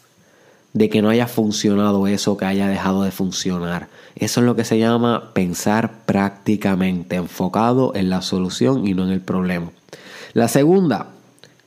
De 0.72 0.88
que 0.88 1.02
no 1.02 1.10
haya 1.10 1.26
funcionado 1.26 2.06
eso, 2.06 2.36
que 2.36 2.46
haya 2.46 2.68
dejado 2.68 3.02
de 3.02 3.10
funcionar. 3.10 3.88
Eso 4.16 4.40
es 4.40 4.46
lo 4.46 4.56
que 4.56 4.64
se 4.64 4.78
llama 4.78 5.30
pensar 5.34 6.04
prácticamente, 6.06 7.16
enfocado 7.16 7.94
en 7.94 8.10
la 8.10 8.22
solución 8.22 8.86
y 8.86 8.94
no 8.94 9.04
en 9.04 9.10
el 9.10 9.20
problema. 9.20 9.70
La 10.32 10.48
segunda 10.48 11.08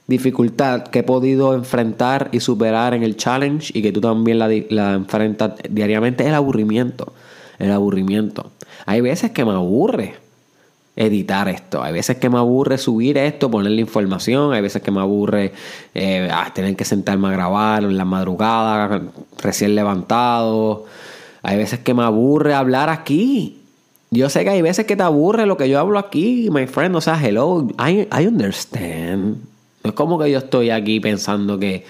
dificultad 0.07 0.83
que 0.83 0.99
he 0.99 1.03
podido 1.03 1.53
enfrentar 1.53 2.29
y 2.31 2.39
superar 2.39 2.93
en 2.93 3.03
el 3.03 3.17
challenge 3.17 3.71
y 3.77 3.81
que 3.81 3.91
tú 3.91 4.01
también 4.01 4.39
la, 4.39 4.93
enfrentas 4.93 5.53
diariamente 5.69 6.23
es 6.23 6.29
el 6.29 6.35
aburrimiento. 6.35 7.13
El 7.57 7.71
aburrimiento. 7.71 8.51
Hay 8.85 9.01
veces 9.01 9.31
que 9.31 9.45
me 9.45 9.51
aburre 9.51 10.15
editar 10.95 11.49
esto. 11.49 11.83
Hay 11.83 11.93
veces 11.93 12.17
que 12.17 12.29
me 12.29 12.37
aburre 12.37 12.77
subir 12.77 13.17
esto, 13.17 13.51
ponerle 13.51 13.81
información. 13.81 14.53
Hay 14.53 14.61
veces 14.61 14.81
que 14.81 14.91
me 14.91 15.01
aburre 15.01 15.51
eh, 15.93 16.29
ah, 16.31 16.51
tener 16.53 16.75
que 16.75 16.85
sentarme 16.85 17.27
a 17.27 17.31
grabar 17.31 17.83
en 17.83 17.97
la 17.97 18.05
madrugada, 18.05 19.01
recién 19.41 19.75
levantado. 19.75 20.85
Hay 21.43 21.57
veces 21.57 21.79
que 21.79 21.93
me 21.93 22.03
aburre 22.03 22.53
hablar 22.53 22.89
aquí. 22.89 23.61
Yo 24.11 24.29
sé 24.29 24.43
que 24.43 24.51
hay 24.51 24.61
veces 24.61 24.85
que 24.85 24.95
te 24.95 25.03
aburre 25.03 25.45
lo 25.45 25.57
que 25.57 25.67
yo 25.67 25.79
hablo 25.79 25.99
aquí, 25.99 26.49
my 26.51 26.67
friend. 26.67 26.95
O 26.95 27.01
sea, 27.01 27.19
hello, 27.21 27.67
I, 27.77 28.07
I 28.17 28.27
understand. 28.27 29.37
No 29.83 29.89
es 29.89 29.93
como 29.93 30.17
que 30.17 30.31
yo 30.31 30.37
estoy 30.39 30.69
aquí 30.69 30.99
pensando 30.99 31.59
que 31.59 31.85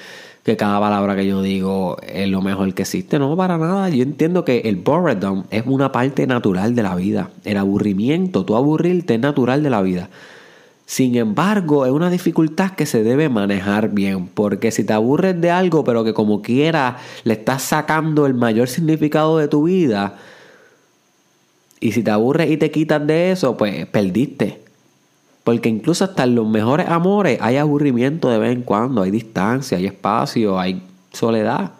que 0.46 0.56
cada 0.56 0.80
palabra 0.80 1.16
que 1.16 1.26
yo 1.26 1.42
digo 1.42 1.98
es 2.04 2.30
lo 2.30 2.44
mejor 2.44 2.72
que 2.76 2.84
existe. 2.84 3.18
No, 3.18 3.36
para 3.36 3.58
nada. 3.58 3.90
Yo 3.90 4.04
entiendo 4.04 4.46
que 4.46 4.60
el 4.60 4.76
boredom 4.76 5.46
es 5.50 5.64
una 5.66 5.92
parte 5.92 6.28
natural 6.28 6.76
de 6.76 6.84
la 6.84 6.94
vida. 6.94 7.32
El 7.46 7.58
aburrimiento, 7.58 8.46
tú 8.46 8.56
aburrirte 8.56 9.16
es 9.16 9.20
natural 9.20 9.64
de 9.64 9.72
la 9.72 9.82
vida. 9.82 10.12
Sin 10.86 11.16
embargo, 11.16 11.88
es 11.88 11.92
una 11.92 12.12
dificultad 12.12 12.74
que 12.74 12.86
se 12.86 13.02
debe 13.02 13.28
manejar 13.28 13.90
bien, 13.90 14.28
porque 14.28 14.70
si 14.70 14.84
te 14.84 14.94
aburres 14.94 15.42
de 15.42 15.50
algo, 15.50 15.84
pero 15.84 16.04
que 16.04 16.14
como 16.14 16.44
quiera 16.44 16.98
le 17.24 17.34
estás 17.34 17.64
sacando 17.64 18.28
el 18.28 18.36
mayor 18.36 18.68
significado 18.68 19.40
de 19.40 19.48
tu 19.48 19.64
vida, 19.64 20.16
y 21.80 21.94
si 21.94 22.04
te 22.04 22.12
aburres 22.12 22.52
y 22.52 22.58
te 22.58 22.70
quitas 22.70 23.06
de 23.08 23.32
eso, 23.32 23.58
pues 23.58 23.88
perdiste. 23.88 24.65
Porque 25.46 25.70
incluso 25.70 26.04
hasta 26.04 26.24
en 26.24 26.34
los 26.34 26.48
mejores 26.48 26.90
amores 26.90 27.38
hay 27.40 27.58
aburrimiento 27.58 28.30
de 28.30 28.40
vez 28.40 28.52
en 28.52 28.64
cuando, 28.64 29.04
hay 29.04 29.12
distancia, 29.12 29.78
hay 29.78 29.86
espacio, 29.86 30.60
hay 30.60 30.82
soledad. 31.14 31.74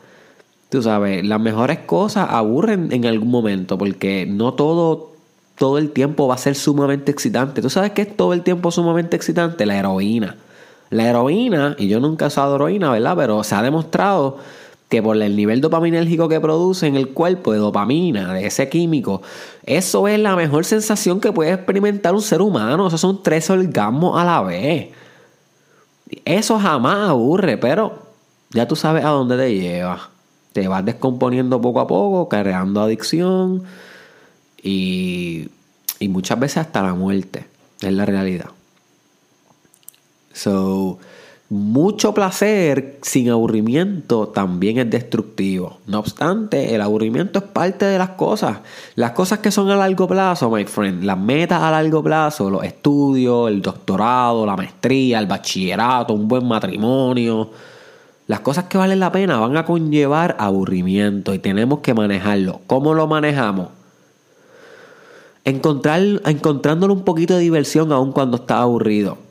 Tú 0.70 0.84
sabes, 0.84 1.26
las 1.26 1.42
mejores 1.42 1.80
cosas 1.80 2.28
aburren 2.30 2.92
en 2.92 3.08
algún 3.08 3.32
momento 3.32 3.76
porque 3.76 4.28
no 4.30 4.54
todo, 4.54 5.14
todo 5.58 5.80
el 5.80 5.90
tiempo 5.90 6.28
va 6.28 6.36
a 6.36 6.38
ser 6.38 6.54
sumamente 6.54 7.12
excitante. 7.12 7.64
¿Tú 7.64 7.72
sabes 7.72 7.90
qué 7.94 8.04
es 8.04 8.16
todo 8.16 8.34
el 8.34 8.44
tiempo 8.44 8.70
sumamente 8.70 9.16
excitante? 9.16 9.66
La 9.66 9.76
heroína. 9.80 10.36
La 10.92 11.10
heroína, 11.10 11.76
y 11.80 11.88
yo 11.88 12.00
nunca 12.00 12.26
he 12.26 12.28
usado 12.28 12.58
heroína, 12.58 12.92
¿verdad? 12.92 13.16
Pero 13.18 13.44
se 13.44 13.56
ha 13.56 13.64
demostrado 13.64 14.38
que 14.96 15.04
por 15.04 15.22
el 15.22 15.36
nivel 15.36 15.60
dopaminérgico 15.60 16.30
que 16.30 16.40
produce 16.40 16.88
en 16.88 16.96
el 16.96 17.10
cuerpo 17.10 17.52
de 17.52 17.60
dopamina, 17.60 18.34
de 18.34 18.46
ese 18.46 18.70
químico, 18.70 19.22
eso 19.66 20.08
es 20.08 20.18
la 20.18 20.38
mejor 20.38 20.64
sensación 20.64 21.20
que 21.20 21.34
puede 21.34 21.52
experimentar 21.52 22.14
un 22.14 22.22
ser 22.22 22.42
humano. 22.42 22.88
Esos 22.88 23.02
son 23.02 23.22
tres 23.22 23.50
orgasmos 23.50 24.18
a 24.18 24.24
la 24.24 24.42
vez. 24.42 24.92
Eso 26.24 26.58
jamás 26.60 27.10
aburre, 27.10 27.58
pero 27.58 28.06
ya 28.52 28.70
tú 28.70 28.78
sabes 28.78 29.04
a 29.04 29.10
dónde 29.10 29.36
te 29.36 29.54
lleva. 29.54 30.12
Te 30.54 30.66
vas 30.70 30.86
descomponiendo 30.86 31.60
poco 31.60 31.82
a 31.82 31.88
poco, 31.88 32.30
creando 32.30 32.80
adicción 32.80 33.64
y, 34.64 35.50
muchas 36.08 36.40
veces 36.40 36.60
hasta 36.60 36.82
la 36.82 36.94
muerte. 36.94 37.48
Es 37.82 37.92
la 37.92 38.06
realidad. 38.06 38.50
Mucho 41.50 42.14
placer 42.16 42.98
sin 43.04 43.30
aburrimiento 43.30 44.30
también 44.30 44.80
es 44.80 44.90
destructivo. 44.90 45.78
No 45.86 46.00
obstante, 46.00 46.74
el 46.74 46.82
aburrimiento 46.82 47.38
es 47.38 47.46
parte 47.46 47.86
de 47.86 48.00
las 48.00 48.12
cosas. 48.12 48.60
Las 48.96 49.12
cosas 49.12 49.40
que 49.40 49.52
son 49.52 49.70
a 49.70 49.76
largo 49.76 50.08
plazo, 50.08 50.50
my 50.50 50.66
friend, 50.66 51.04
las 51.04 51.20
metas 51.20 51.62
a 51.62 51.70
largo 51.70 52.02
plazo, 52.02 52.50
los 52.50 52.64
estudios, 52.64 53.50
el 53.50 53.62
doctorado, 53.62 54.46
la 54.46 54.56
maestría, 54.56 55.20
el 55.20 55.28
bachillerato, 55.28 56.14
un 56.16 56.28
buen 56.28 56.48
matrimonio. 56.48 57.52
Las 58.26 58.40
cosas 58.40 58.64
que 58.64 58.80
valen 58.80 59.00
la 59.00 59.12
pena 59.12 59.38
van 59.38 59.56
a 59.56 59.66
conllevar 59.66 60.36
aburrimiento 60.40 61.32
y 61.36 61.38
tenemos 61.38 61.80
que 61.80 61.94
manejarlo. 61.94 62.62
¿Cómo 62.66 62.96
lo 62.96 63.06
manejamos? 63.06 63.68
Encontrar, 65.44 66.02
encontrándole 66.26 66.92
un 66.92 67.04
poquito 67.04 67.36
de 67.36 67.42
diversión 67.42 67.92
aun 67.92 68.12
cuando 68.14 68.38
está 68.38 68.64
aburrido 68.64 69.25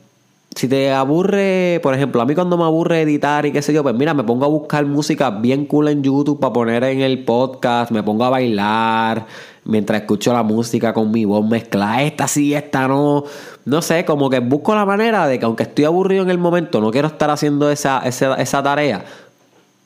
si 0.55 0.69
te 0.69 0.91
aburre, 0.91 1.81
por 1.83 1.93
ejemplo, 1.93 2.21
a 2.21 2.25
mí 2.25 2.33
cuando 2.33 2.57
me 2.57 2.63
aburre 2.63 3.01
editar 3.01 3.45
y 3.45 3.51
qué 3.51 3.61
sé 3.61 3.73
yo, 3.73 3.83
pues 3.83 3.93
mira, 3.93 4.13
me 4.13 4.23
pongo 4.23 4.45
a 4.45 4.47
buscar 4.47 4.85
música 4.85 5.29
bien 5.29 5.65
cool 5.65 5.89
en 5.89 6.01
YouTube 6.01 6.39
para 6.39 6.53
poner 6.53 6.83
en 6.85 7.01
el 7.01 7.25
podcast, 7.25 7.91
me 7.91 8.01
pongo 8.03 8.23
a 8.23 8.29
bailar 8.29 9.25
mientras 9.65 10.01
escucho 10.01 10.31
la 10.31 10.43
música 10.43 10.93
con 10.93 11.11
mi 11.11 11.25
voz 11.25 11.45
mezclada, 11.45 12.03
esta 12.03 12.27
sí, 12.27 12.53
esta 12.53 12.87
no, 12.87 13.25
no 13.65 13.81
sé, 13.81 14.05
como 14.05 14.29
que 14.29 14.39
busco 14.39 14.73
la 14.75 14.85
manera 14.85 15.27
de 15.27 15.39
que 15.39 15.45
aunque 15.45 15.63
estoy 15.63 15.85
aburrido 15.85 16.23
en 16.23 16.29
el 16.29 16.37
momento, 16.37 16.79
no 16.79 16.91
quiero 16.91 17.09
estar 17.09 17.29
haciendo 17.29 17.69
esa, 17.69 17.99
esa, 18.05 18.35
esa 18.35 18.63
tarea, 18.63 19.03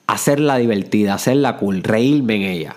hacerla 0.06 0.58
divertida, 0.58 1.16
hacerla 1.16 1.58
cool, 1.58 1.82
reírme 1.82 2.36
en 2.36 2.42
ella. 2.44 2.76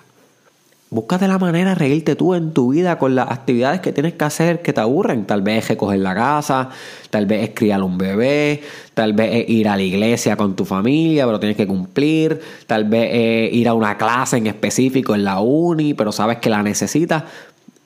Búscate 0.93 1.27
la 1.27 1.39
manera 1.39 1.71
de 1.71 1.75
reírte 1.75 2.17
tú 2.17 2.35
en 2.35 2.53
tu 2.53 2.73
vida 2.73 2.99
con 2.99 3.15
las 3.15 3.31
actividades 3.31 3.81
que 3.81 3.95
tienes 3.95 4.13
que 4.13 4.25
hacer 4.27 4.61
que 4.61 4.75
te 4.75 4.83
aburren. 4.83 5.25
Tal 5.25 5.41
vez 5.41 5.65
es 5.65 5.69
recoger 5.71 5.99
la 6.01 6.15
casa, 6.15 6.69
tal 7.09 7.25
vez 7.25 7.49
es 7.49 7.55
criar 7.55 7.83
un 7.83 7.97
bebé, 7.97 8.61
tal 8.93 9.15
vez 9.15 9.31
es 9.37 9.49
ir 9.49 9.71
a 9.71 9.77
la 9.77 9.83
iglesia 9.83 10.37
con 10.37 10.55
tu 10.55 10.67
familia, 10.67 11.25
pero 11.25 11.41
tienes 11.41 11.57
que 11.57 11.67
cumplir, 11.67 12.39
tal 12.67 12.85
vez 12.85 13.09
es 13.11 13.55
ir 13.55 13.69
a 13.69 13.73
una 13.73 13.97
clase 13.97 14.37
en 14.37 14.49
específico 14.49 15.15
en 15.15 15.25
la 15.25 15.41
uni, 15.41 15.95
pero 15.95 16.13
sabes 16.13 16.41
que 16.41 16.51
la 16.51 16.63
necesitas. 16.63 17.25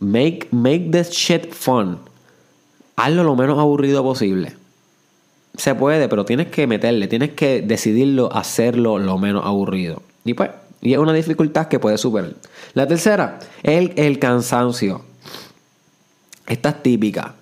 Make, 0.01 0.49
make 0.51 0.89
this 0.91 1.11
shit 1.11 1.53
fun. 1.53 2.01
Hazlo 2.97 3.23
lo 3.23 3.37
menos 3.37 3.61
aburrido 3.61 4.03
posible. 4.03 4.55
Se 5.57 5.77
puede, 5.77 6.09
pero 6.09 6.25
tienes 6.25 6.49
que 6.49 6.67
meterle, 6.67 7.07
tienes 7.07 7.31
que 7.35 7.63
decidirlo, 7.63 8.33
hacerlo 8.33 8.99
lo 8.99 9.17
menos 9.17 9.47
aburrido. 9.47 10.03
Y 10.25 10.35
pues, 10.35 10.51
y 10.81 10.93
es 10.93 10.99
una 10.99 11.13
dificultad 11.13 11.69
que 11.69 11.79
puedes 11.79 12.01
superar. 12.01 12.35
La 12.75 12.87
tercera 12.87 13.39
es 13.63 13.91
el, 13.97 14.19
cansancio. 14.19 15.03
Esta 16.47 16.69
es 16.71 16.83
típica. 16.83 17.35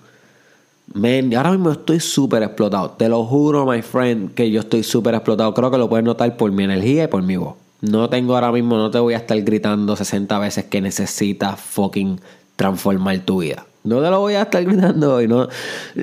Men, 0.92 1.34
ahora 1.34 1.50
mismo 1.50 1.70
estoy 1.70 2.00
súper 2.00 2.42
explotado. 2.42 2.90
Te 2.92 3.08
lo 3.08 3.24
juro, 3.24 3.66
my 3.66 3.82
friend, 3.82 4.34
que 4.34 4.50
yo 4.50 4.60
estoy 4.60 4.82
súper 4.82 5.14
explotado. 5.14 5.52
Creo 5.54 5.70
que 5.70 5.78
lo 5.78 5.88
puedes 5.88 6.04
notar 6.04 6.36
por 6.36 6.52
mi 6.52 6.64
energía 6.64 7.04
y 7.04 7.08
por 7.08 7.22
mi 7.22 7.36
voz. 7.36 7.56
No 7.80 8.08
tengo 8.08 8.34
ahora 8.34 8.50
mismo, 8.52 8.76
no 8.76 8.90
te 8.90 8.98
voy 8.98 9.14
a 9.14 9.18
estar 9.18 9.40
gritando 9.42 9.94
60 9.94 10.38
veces 10.38 10.64
que 10.64 10.80
necesitas 10.80 11.60
fucking 11.60 12.20
transformar 12.56 13.18
tu 13.20 13.40
vida. 13.40 13.66
No 13.82 14.00
te 14.00 14.08
lo 14.08 14.20
voy 14.20 14.34
a 14.34 14.42
estar 14.42 14.64
gritando 14.64 15.16
hoy. 15.16 15.28
No. 15.28 15.48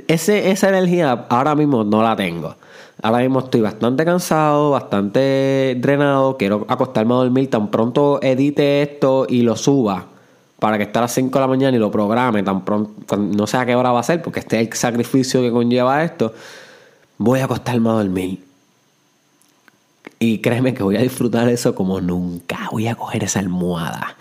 Ese, 0.07 0.51
esa 0.51 0.69
energía 0.69 1.25
ahora 1.29 1.55
mismo 1.55 1.83
no 1.83 2.03
la 2.03 2.15
tengo. 2.15 2.55
Ahora 3.01 3.19
mismo 3.19 3.39
estoy 3.39 3.61
bastante 3.61 4.05
cansado, 4.05 4.71
bastante 4.71 5.75
drenado. 5.79 6.37
Quiero 6.37 6.65
acostarme 6.67 7.13
a 7.13 7.17
dormir. 7.17 7.49
Tan 7.49 7.71
pronto 7.71 8.19
edite 8.21 8.83
esto 8.83 9.25
y 9.27 9.41
lo 9.41 9.55
suba 9.55 10.05
para 10.59 10.77
que 10.77 10.83
esté 10.83 10.99
a 10.99 11.01
las 11.01 11.13
5 11.13 11.31
de 11.31 11.41
la 11.41 11.47
mañana 11.47 11.75
y 11.75 11.79
lo 11.79 11.89
programe. 11.89 12.43
Tan 12.43 12.63
pronto, 12.63 13.17
no 13.17 13.47
sé 13.47 13.57
a 13.57 13.65
qué 13.65 13.75
hora 13.75 13.91
va 13.91 14.01
a 14.01 14.03
ser, 14.03 14.21
porque 14.21 14.41
este 14.41 14.61
es 14.61 14.67
el 14.67 14.73
sacrificio 14.75 15.41
que 15.41 15.51
conlleva 15.51 16.03
esto. 16.03 16.33
Voy 17.17 17.39
a 17.39 17.45
acostarme 17.45 17.89
a 17.89 17.93
dormir. 17.93 18.43
Y 20.19 20.37
créeme 20.37 20.75
que 20.75 20.83
voy 20.83 20.97
a 20.97 21.01
disfrutar 21.01 21.49
eso 21.49 21.73
como 21.73 21.99
nunca. 21.99 22.69
Voy 22.71 22.87
a 22.87 22.93
coger 22.93 23.23
esa 23.23 23.39
almohada 23.39 24.15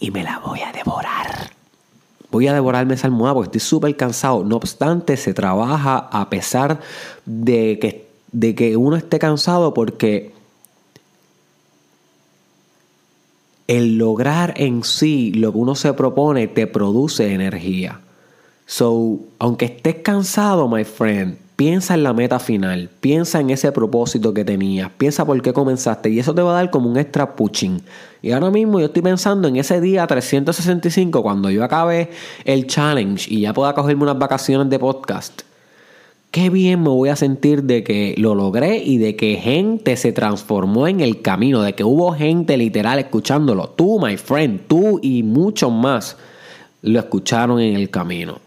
y 0.00 0.10
me 0.10 0.24
la 0.24 0.40
voy 0.40 0.60
a 0.62 0.72
devorar. 0.72 1.52
Voy 2.32 2.48
a 2.48 2.52
devorarme 2.52 2.94
esa 2.94 3.06
almohada 3.06 3.34
porque 3.34 3.56
estoy 3.56 3.60
súper 3.60 3.96
cansado. 3.96 4.42
No 4.42 4.56
obstante, 4.56 5.16
se 5.16 5.34
trabaja 5.34 6.08
a 6.10 6.28
pesar 6.28 6.80
de 7.24 7.78
que 7.80 8.05
de 8.36 8.54
que 8.54 8.76
uno 8.76 8.96
esté 8.96 9.18
cansado 9.18 9.72
porque 9.72 10.30
el 13.66 13.96
lograr 13.96 14.52
en 14.58 14.84
sí 14.84 15.32
lo 15.32 15.52
que 15.52 15.58
uno 15.58 15.74
se 15.74 15.94
propone 15.94 16.46
te 16.46 16.66
produce 16.66 17.32
energía. 17.32 18.00
So, 18.66 19.20
aunque 19.38 19.64
estés 19.64 19.96
cansado, 20.02 20.68
my 20.68 20.84
friend, 20.84 21.38
Piensa 21.56 21.94
en 21.94 22.02
la 22.02 22.12
meta 22.12 22.38
final, 22.38 22.90
piensa 23.00 23.40
en 23.40 23.48
ese 23.48 23.72
propósito 23.72 24.34
que 24.34 24.44
tenías, 24.44 24.90
piensa 24.90 25.24
por 25.24 25.40
qué 25.40 25.54
comenzaste 25.54 26.10
y 26.10 26.18
eso 26.18 26.34
te 26.34 26.42
va 26.42 26.50
a 26.50 26.56
dar 26.56 26.70
como 26.70 26.90
un 26.90 26.98
extra 26.98 27.34
pushing. 27.34 27.80
Y 28.20 28.32
ahora 28.32 28.50
mismo 28.50 28.78
yo 28.78 28.86
estoy 28.86 29.00
pensando 29.00 29.48
en 29.48 29.56
ese 29.56 29.80
día 29.80 30.06
365 30.06 31.22
cuando 31.22 31.48
yo 31.48 31.64
acabe 31.64 32.10
el 32.44 32.66
challenge 32.66 33.32
y 33.32 33.40
ya 33.40 33.54
pueda 33.54 33.72
cogerme 33.72 34.02
unas 34.02 34.18
vacaciones 34.18 34.68
de 34.68 34.78
podcast. 34.78 35.44
Qué 36.36 36.50
bien 36.50 36.82
me 36.82 36.90
voy 36.90 37.08
a 37.08 37.16
sentir 37.16 37.62
de 37.62 37.82
que 37.82 38.14
lo 38.18 38.34
logré 38.34 38.76
y 38.76 38.98
de 38.98 39.16
que 39.16 39.36
gente 39.36 39.96
se 39.96 40.12
transformó 40.12 40.86
en 40.86 41.00
el 41.00 41.22
camino, 41.22 41.62
de 41.62 41.74
que 41.74 41.82
hubo 41.82 42.12
gente 42.12 42.58
literal 42.58 42.98
escuchándolo. 42.98 43.70
Tú, 43.70 43.98
my 43.98 44.18
friend, 44.18 44.66
tú 44.68 45.00
y 45.02 45.22
muchos 45.22 45.72
más 45.72 46.18
lo 46.82 46.98
escucharon 46.98 47.58
en 47.58 47.74
el 47.74 47.88
camino. 47.88 48.40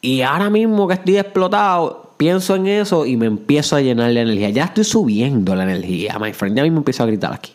Y 0.00 0.22
ahora 0.22 0.50
mismo 0.50 0.88
que 0.88 0.94
estoy 0.94 1.18
explotado, 1.18 2.14
pienso 2.16 2.56
en 2.56 2.66
eso 2.66 3.06
y 3.06 3.16
me 3.16 3.26
empiezo 3.26 3.76
a 3.76 3.80
llenar 3.80 4.12
de 4.12 4.20
energía. 4.20 4.50
Ya 4.50 4.64
estoy 4.64 4.82
subiendo 4.82 5.54
la 5.54 5.62
energía, 5.62 6.18
my 6.18 6.32
friend. 6.32 6.56
Ya 6.56 6.64
mismo 6.64 6.78
empiezo 6.78 7.04
a 7.04 7.06
gritar 7.06 7.32
aquí. 7.32 7.52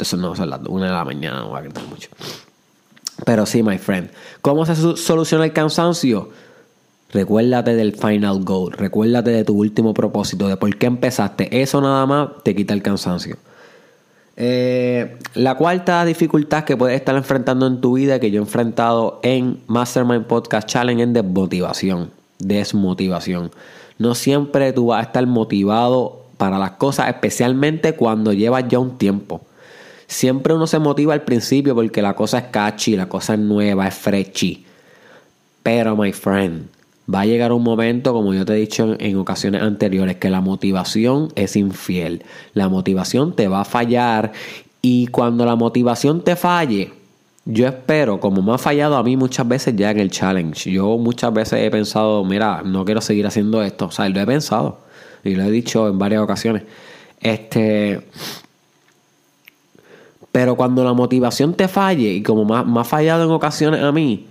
Eso 0.00 0.16
no 0.16 0.34
son 0.34 0.50
las 0.50 0.60
una 0.66 0.86
de 0.86 0.92
la 0.92 1.04
mañana, 1.04 1.38
no 1.38 1.50
voy 1.50 1.58
a 1.60 1.62
gritar 1.62 1.84
mucho. 1.86 2.08
Pero 3.24 3.46
sí, 3.46 3.62
my 3.62 3.78
friend. 3.78 4.10
¿Cómo 4.40 4.66
se 4.66 4.74
soluciona 4.96 5.44
el 5.44 5.52
cansancio? 5.52 6.30
Recuérdate 7.12 7.74
del 7.76 7.94
final 7.94 8.42
goal. 8.42 8.72
Recuérdate 8.72 9.30
de 9.30 9.44
tu 9.44 9.54
último 9.54 9.94
propósito, 9.94 10.48
de 10.48 10.56
por 10.56 10.74
qué 10.76 10.86
empezaste. 10.86 11.62
Eso 11.62 11.80
nada 11.80 12.06
más 12.06 12.28
te 12.42 12.54
quita 12.54 12.74
el 12.74 12.82
cansancio. 12.82 13.36
Eh, 14.36 15.18
la 15.34 15.56
cuarta 15.56 16.04
dificultad 16.06 16.64
que 16.64 16.76
puedes 16.76 16.96
estar 16.96 17.14
enfrentando 17.14 17.66
en 17.66 17.80
tu 17.82 17.94
vida 17.94 18.18
que 18.18 18.30
yo 18.30 18.40
he 18.40 18.42
enfrentado 18.42 19.20
en 19.22 19.60
Mastermind 19.66 20.24
Podcast 20.24 20.66
Challenge 20.66 21.02
es 21.02 21.12
desmotivación 21.12 22.22
desmotivación. 22.42 23.50
No 23.98 24.14
siempre 24.14 24.72
tú 24.72 24.86
vas 24.86 25.00
a 25.00 25.06
estar 25.06 25.26
motivado 25.26 26.24
para 26.36 26.58
las 26.58 26.72
cosas, 26.72 27.08
especialmente 27.08 27.94
cuando 27.94 28.32
llevas 28.32 28.66
ya 28.68 28.78
un 28.78 28.98
tiempo. 28.98 29.42
Siempre 30.06 30.54
uno 30.54 30.66
se 30.66 30.78
motiva 30.78 31.14
al 31.14 31.22
principio 31.22 31.74
porque 31.74 32.02
la 32.02 32.14
cosa 32.14 32.38
es 32.38 32.44
catchy, 32.44 32.96
la 32.96 33.08
cosa 33.08 33.34
es 33.34 33.40
nueva, 33.40 33.86
es 33.86 33.94
freshy. 33.94 34.66
Pero, 35.62 35.96
my 35.96 36.12
friend, 36.12 36.68
va 37.12 37.22
a 37.22 37.26
llegar 37.26 37.52
un 37.52 37.62
momento, 37.62 38.12
como 38.12 38.34
yo 38.34 38.44
te 38.44 38.54
he 38.54 38.56
dicho 38.56 38.96
en, 38.98 39.16
ocasiones 39.16 39.62
anteriores, 39.62 40.16
que 40.16 40.30
la 40.30 40.40
motivación 40.40 41.32
es 41.34 41.56
infiel. 41.56 42.24
La 42.54 42.68
motivación 42.68 43.34
te 43.34 43.48
va 43.48 43.62
a 43.62 43.64
fallar 43.64 44.32
y 44.80 45.08
cuando 45.08 45.44
la 45.44 45.56
motivación 45.56 46.22
te 46.22 46.36
falle, 46.36 46.92
yo 47.44 47.66
espero, 47.66 48.20
como 48.20 48.40
me 48.42 48.52
ha 48.52 48.58
fallado 48.58 48.96
a 48.96 49.02
mí 49.02 49.16
muchas 49.16 49.46
veces 49.48 49.74
ya 49.76 49.90
en 49.90 49.98
el 49.98 50.10
challenge, 50.10 50.70
yo 50.70 50.96
muchas 50.98 51.32
veces 51.32 51.60
he 51.60 51.70
pensado, 51.70 52.24
mira, 52.24 52.62
no 52.64 52.84
quiero 52.84 53.00
seguir 53.00 53.26
haciendo 53.26 53.62
esto. 53.62 53.86
O 53.86 53.90
sea, 53.90 54.08
lo 54.08 54.20
he 54.20 54.26
pensado 54.26 54.78
y 55.24 55.34
lo 55.34 55.42
he 55.42 55.50
dicho 55.50 55.88
en 55.88 55.98
varias 55.98 56.22
ocasiones. 56.22 56.62
Este. 57.20 58.06
Pero 60.30 60.56
cuando 60.56 60.82
la 60.82 60.94
motivación 60.94 61.54
te 61.54 61.68
falle, 61.68 62.14
y 62.14 62.22
como 62.22 62.44
me 62.44 62.80
ha 62.80 62.84
fallado 62.84 63.24
en 63.24 63.30
ocasiones 63.30 63.82
a 63.82 63.92
mí, 63.92 64.28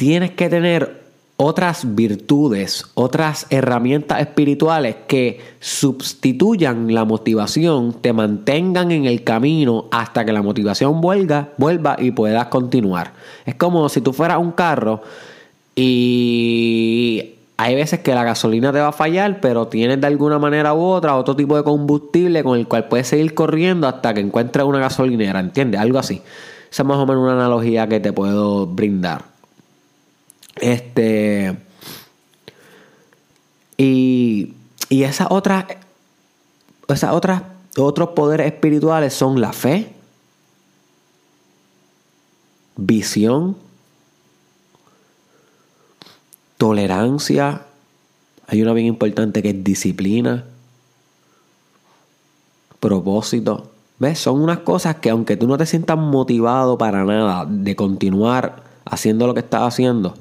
tienes 0.00 0.30
que 0.30 0.48
tener 0.48 1.02
otras 1.36 1.94
virtudes, 1.94 2.86
otras 2.94 3.46
herramientas 3.50 4.22
espirituales 4.22 4.96
que 5.06 5.40
sustituyan 5.60 6.94
la 6.94 7.04
motivación, 7.04 7.92
te 8.00 8.14
mantengan 8.14 8.92
en 8.92 9.04
el 9.04 9.24
camino 9.24 9.88
hasta 9.90 10.24
que 10.24 10.32
la 10.32 10.40
motivación 10.40 11.02
vuelva, 11.02 11.50
vuelva 11.58 11.96
y 11.98 12.12
puedas 12.12 12.46
continuar. 12.46 13.12
Es 13.44 13.56
como 13.56 13.90
si 13.90 14.00
tú 14.00 14.14
fueras 14.14 14.38
un 14.38 14.52
carro 14.52 15.02
y 15.76 17.32
hay 17.58 17.74
veces 17.74 18.00
que 18.00 18.14
la 18.14 18.24
gasolina 18.24 18.72
te 18.72 18.80
va 18.80 18.88
a 18.88 18.92
fallar, 18.92 19.38
pero 19.42 19.68
tienes 19.68 20.00
de 20.00 20.06
alguna 20.06 20.38
manera 20.38 20.72
u 20.72 20.80
otra 20.80 21.14
otro 21.14 21.36
tipo 21.36 21.58
de 21.58 21.62
combustible 21.62 22.42
con 22.42 22.58
el 22.58 22.66
cual 22.66 22.88
puedes 22.88 23.08
seguir 23.08 23.34
corriendo 23.34 23.86
hasta 23.86 24.14
que 24.14 24.20
encuentres 24.20 24.64
una 24.64 24.78
gasolinera, 24.78 25.40
¿entiendes? 25.40 25.78
Algo 25.78 25.98
así. 25.98 26.22
Esa 26.72 26.84
es 26.84 26.86
más 26.86 26.96
o 26.96 27.04
menos 27.04 27.22
una 27.22 27.34
analogía 27.34 27.86
que 27.86 28.00
te 28.00 28.14
puedo 28.14 28.66
brindar. 28.66 29.29
Este. 30.60 31.56
Y, 33.76 34.54
y 34.88 35.02
esas 35.04 35.28
otras. 35.30 35.64
Esas 36.88 37.12
otras. 37.12 37.42
Otros 37.78 38.10
poderes 38.10 38.46
espirituales 38.46 39.14
son 39.14 39.40
la 39.40 39.52
fe, 39.52 39.92
visión, 42.76 43.56
tolerancia. 46.58 47.62
Hay 48.48 48.60
una 48.60 48.72
bien 48.72 48.88
importante 48.88 49.40
que 49.40 49.50
es 49.50 49.62
disciplina, 49.62 50.46
propósito. 52.80 53.70
¿Ves? 54.00 54.18
Son 54.18 54.40
unas 54.40 54.58
cosas 54.60 54.96
que 54.96 55.10
aunque 55.10 55.36
tú 55.36 55.46
no 55.46 55.56
te 55.56 55.66
sientas 55.66 55.96
motivado 55.96 56.76
para 56.76 57.04
nada 57.04 57.46
de 57.48 57.76
continuar 57.76 58.64
haciendo 58.84 59.28
lo 59.28 59.34
que 59.34 59.40
estás 59.40 59.62
haciendo, 59.62 60.14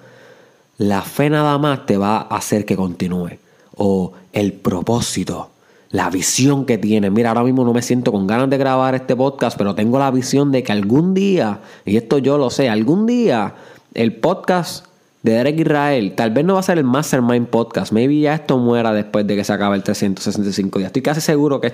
la 0.80 1.02
fe 1.02 1.30
nada 1.30 1.58
más 1.58 1.86
te 1.86 1.98
va 1.98 2.18
a 2.18 2.38
hacer 2.38 2.65
que 2.65 2.76
continúe. 2.76 3.38
O 3.76 4.13
el 4.34 4.54
propósito, 4.54 5.50
la 5.92 6.10
visión 6.10 6.65
que 6.65 6.78
tienes. 6.78 7.12
Mira, 7.12 7.30
ahora 7.30 7.44
mismo 7.44 7.65
no 7.65 7.74
me 7.74 7.82
siento 7.82 8.12
con 8.12 8.26
ganas 8.26 8.50
de 8.50 8.58
grabar 8.58 8.96
este 8.96 9.15
podcast, 9.15 9.58
pero 9.58 9.76
tengo 9.76 10.00
la 10.00 10.10
visión 10.10 10.52
de 10.52 10.63
que 10.63 10.72
algún 10.72 11.13
día, 11.13 11.60
y 11.86 11.98
esto 11.98 12.18
yo 12.18 12.38
lo 12.38 12.50
sé, 12.50 12.70
algún 12.70 13.06
día 13.06 13.56
el 13.94 14.15
podcast 14.15 14.86
de 15.22 15.34
Derek 15.34 15.60
Israel, 15.60 16.13
tal 16.15 16.32
vez 16.32 16.46
no 16.46 16.54
va 16.54 16.62
a 16.62 16.63
ser 16.63 16.78
el 16.78 16.86
Mastermind 16.86 17.48
Podcast, 17.48 17.92
maybe 17.92 18.18
ya 18.18 18.36
esto 18.36 18.58
muera 18.58 18.94
después 18.94 19.28
de 19.28 19.36
que 19.36 19.44
se 19.44 19.52
acabe 19.52 19.76
el 19.76 19.84
365 19.84 20.80
días. 20.80 20.89
Estoy 20.89 21.02
casi 21.02 21.20
seguro 21.20 21.60
que, 21.60 21.74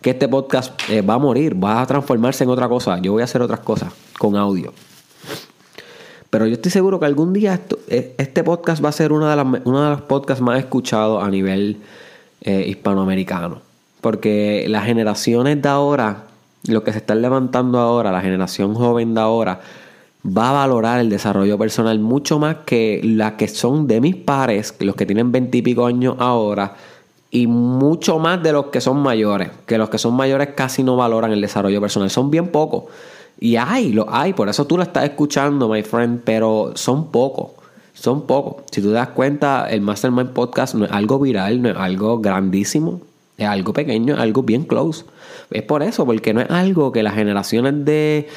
que 0.00 0.10
este 0.10 0.26
podcast 0.26 0.72
eh, 0.90 1.02
va 1.02 1.14
a 1.14 1.18
morir, 1.18 1.62
va 1.62 1.80
a 1.80 1.86
transformarse 1.86 2.42
en 2.42 2.50
otra 2.50 2.68
cosa. 2.68 2.98
Yo 2.98 3.12
voy 3.12 3.22
a 3.22 3.26
hacer 3.26 3.42
otras 3.42 3.60
cosas 3.60 3.92
con 4.18 4.34
audio. 4.34 4.72
Pero 6.34 6.48
yo 6.48 6.54
estoy 6.54 6.72
seguro 6.72 6.98
que 6.98 7.06
algún 7.06 7.32
día 7.32 7.60
e, 7.86 8.16
este 8.18 8.42
podcast 8.42 8.84
va 8.84 8.88
a 8.88 8.92
ser 8.92 9.12
uno 9.12 9.28
de, 9.28 9.60
uno 9.66 9.84
de 9.84 9.90
los 9.90 10.00
podcasts 10.00 10.42
más 10.42 10.58
escuchados 10.58 11.22
a 11.22 11.30
nivel 11.30 11.76
eh, 12.40 12.64
hispanoamericano. 12.66 13.60
Porque 14.00 14.66
las 14.68 14.84
generaciones 14.84 15.62
de 15.62 15.68
ahora, 15.68 16.24
lo 16.66 16.82
que 16.82 16.90
se 16.90 16.98
están 16.98 17.22
levantando 17.22 17.78
ahora, 17.78 18.10
la 18.10 18.20
generación 18.20 18.74
joven 18.74 19.14
de 19.14 19.20
ahora, 19.20 19.60
va 20.26 20.50
a 20.50 20.52
valorar 20.54 20.98
el 20.98 21.08
desarrollo 21.08 21.56
personal 21.56 22.00
mucho 22.00 22.40
más 22.40 22.56
que 22.66 23.00
las 23.04 23.34
que 23.34 23.46
son 23.46 23.86
de 23.86 24.00
mis 24.00 24.16
pares, 24.16 24.74
los 24.80 24.96
que 24.96 25.06
tienen 25.06 25.30
veintipico 25.30 25.86
años 25.86 26.16
ahora, 26.18 26.74
y 27.30 27.46
mucho 27.46 28.18
más 28.18 28.42
de 28.42 28.50
los 28.50 28.66
que 28.66 28.80
son 28.80 28.96
mayores, 28.96 29.50
que 29.66 29.78
los 29.78 29.88
que 29.88 29.98
son 29.98 30.14
mayores 30.14 30.48
casi 30.56 30.82
no 30.82 30.96
valoran 30.96 31.30
el 31.30 31.40
desarrollo 31.40 31.80
personal, 31.80 32.10
son 32.10 32.32
bien 32.32 32.48
pocos. 32.48 32.86
Y 33.44 33.58
hay, 33.58 33.92
lo 33.92 34.06
hay, 34.08 34.32
por 34.32 34.48
eso 34.48 34.66
tú 34.66 34.78
lo 34.78 34.82
estás 34.82 35.04
escuchando, 35.04 35.68
my 35.68 35.82
friend, 35.82 36.22
pero 36.24 36.72
son 36.76 37.10
pocos. 37.10 37.50
Son 37.92 38.26
pocos. 38.26 38.64
Si 38.70 38.80
tú 38.80 38.88
te 38.88 38.94
das 38.94 39.08
cuenta, 39.08 39.66
el 39.68 39.82
Mastermind 39.82 40.30
Podcast 40.30 40.74
no 40.74 40.86
es 40.86 40.90
algo 40.90 41.18
viral, 41.18 41.60
no 41.60 41.68
es 41.68 41.76
algo 41.76 42.20
grandísimo, 42.20 43.02
es 43.36 43.46
algo 43.46 43.74
pequeño, 43.74 44.14
es 44.14 44.20
algo 44.20 44.44
bien 44.44 44.64
close. 44.64 45.04
Es 45.50 45.62
por 45.62 45.82
eso, 45.82 46.06
porque 46.06 46.32
no 46.32 46.40
es 46.40 46.50
algo 46.50 46.90
que 46.90 47.02
las 47.02 47.16
generaciones 47.16 47.84
de, 47.84 48.28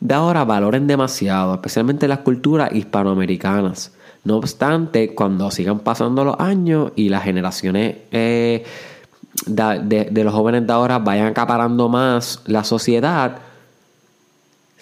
de 0.00 0.14
ahora 0.14 0.46
valoren 0.46 0.86
demasiado, 0.86 1.52
especialmente 1.52 2.08
las 2.08 2.20
culturas 2.20 2.72
hispanoamericanas. 2.72 3.92
No 4.24 4.38
obstante, 4.38 5.14
cuando 5.14 5.50
sigan 5.50 5.80
pasando 5.80 6.24
los 6.24 6.40
años 6.40 6.90
y 6.96 7.10
las 7.10 7.22
generaciones 7.22 7.96
eh, 8.12 8.64
de, 9.44 10.08
de 10.10 10.24
los 10.24 10.32
jóvenes 10.32 10.66
de 10.66 10.72
ahora 10.72 11.00
vayan 11.00 11.26
acaparando 11.26 11.90
más 11.90 12.40
la 12.46 12.64
sociedad, 12.64 13.40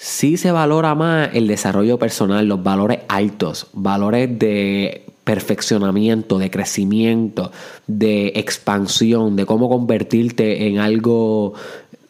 sí 0.02 0.36
se 0.36 0.50
valora 0.50 0.96
más 0.96 1.30
el 1.32 1.46
desarrollo 1.46 1.96
personal, 1.96 2.44
los 2.48 2.60
valores 2.60 2.98
altos, 3.08 3.68
valores 3.72 4.36
de 4.36 5.06
perfeccionamiento, 5.22 6.40
de 6.40 6.50
crecimiento, 6.50 7.52
de 7.86 8.32
expansión, 8.34 9.36
de 9.36 9.46
cómo 9.46 9.68
convertirte 9.68 10.66
en 10.66 10.80
algo 10.80 11.54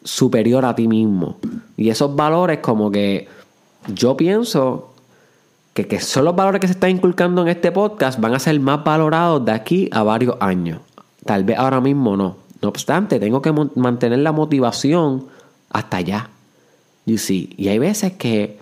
superior 0.03 0.65
a 0.65 0.73
ti 0.73 0.87
mismo. 0.87 1.37
Y 1.77 1.89
esos 1.89 2.15
valores 2.15 2.59
como 2.59 2.89
que 2.89 3.27
yo 3.93 4.17
pienso 4.17 4.95
que, 5.75 5.85
que 5.85 5.99
son 5.99 6.25
los 6.25 6.35
valores 6.35 6.61
que 6.61 6.67
se 6.67 6.73
están 6.73 6.89
inculcando 6.89 7.43
en 7.43 7.49
este 7.49 7.71
podcast 7.71 8.19
van 8.19 8.33
a 8.33 8.39
ser 8.39 8.59
más 8.59 8.83
valorados 8.83 9.45
de 9.45 9.51
aquí 9.51 9.87
a 9.91 10.01
varios 10.01 10.35
años. 10.39 10.79
Tal 11.23 11.43
vez 11.43 11.59
ahora 11.59 11.79
mismo 11.79 12.17
no. 12.17 12.37
No 12.59 12.69
obstante, 12.69 13.19
tengo 13.19 13.43
que 13.43 13.53
mantener 13.75 14.17
la 14.19 14.31
motivación 14.31 15.27
hasta 15.69 15.97
allá. 15.97 16.29
Y 17.05 17.67
hay 17.67 17.79
veces 17.79 18.13
que, 18.13 18.57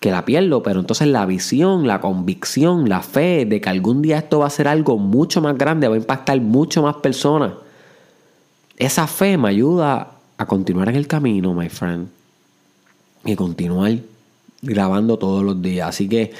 que 0.00 0.10
la 0.10 0.24
pierdo, 0.24 0.62
pero 0.62 0.80
entonces 0.80 1.06
la 1.08 1.26
visión, 1.26 1.86
la 1.86 2.00
convicción, 2.00 2.88
la 2.88 3.02
fe 3.02 3.46
de 3.46 3.60
que 3.60 3.68
algún 3.68 4.02
día 4.02 4.18
esto 4.18 4.40
va 4.40 4.46
a 4.46 4.50
ser 4.50 4.68
algo 4.68 4.98
mucho 4.98 5.40
más 5.40 5.56
grande, 5.56 5.88
va 5.88 5.94
a 5.94 5.98
impactar 5.98 6.40
mucho 6.40 6.82
más 6.82 6.96
personas. 6.96 7.52
Esa 8.76 9.06
fe 9.06 9.36
me 9.38 9.48
ayuda 9.48 10.12
a 10.36 10.46
continuar 10.46 10.88
en 10.88 10.96
el 10.96 11.06
camino, 11.06 11.54
my 11.54 11.68
friend. 11.68 12.08
Y 13.24 13.34
continuar 13.34 13.98
grabando 14.62 15.18
todos 15.18 15.44
los 15.44 15.60
días. 15.60 15.88
Así 15.88 16.08
que 16.08 16.32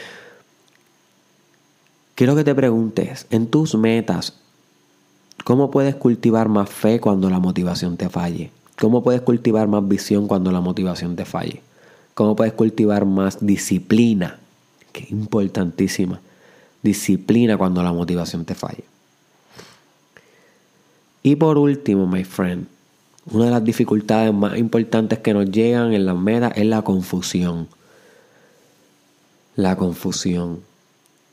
quiero 2.14 2.34
que 2.34 2.44
te 2.44 2.54
preguntes, 2.54 3.26
en 3.30 3.48
tus 3.48 3.74
metas, 3.74 4.34
¿cómo 5.44 5.70
puedes 5.70 5.94
cultivar 5.96 6.48
más 6.48 6.68
fe 6.70 7.00
cuando 7.00 7.30
la 7.30 7.38
motivación 7.38 7.96
te 7.96 8.08
falle? 8.08 8.50
¿Cómo 8.80 9.02
puedes 9.02 9.22
cultivar 9.22 9.66
más 9.66 9.86
visión 9.88 10.28
cuando 10.28 10.52
la 10.52 10.60
motivación 10.60 11.16
te 11.16 11.24
falle? 11.24 11.62
¿Cómo 12.14 12.36
puedes 12.36 12.52
cultivar 12.52 13.06
más 13.06 13.44
disciplina? 13.44 14.38
Que 14.92 15.06
importantísima. 15.10 16.20
Disciplina 16.82 17.56
cuando 17.56 17.82
la 17.82 17.92
motivación 17.92 18.44
te 18.44 18.54
falle. 18.54 18.84
Y 21.24 21.34
por 21.34 21.58
último, 21.58 22.06
my 22.06 22.22
friend, 22.22 22.68
una 23.32 23.46
de 23.46 23.50
las 23.50 23.64
dificultades 23.64 24.32
más 24.32 24.56
importantes 24.56 25.18
que 25.18 25.34
nos 25.34 25.50
llegan 25.50 25.92
en 25.92 26.06
las 26.06 26.16
metas 26.16 26.52
es 26.54 26.66
la 26.66 26.82
confusión. 26.82 27.66
La 29.56 29.76
confusión. 29.76 30.60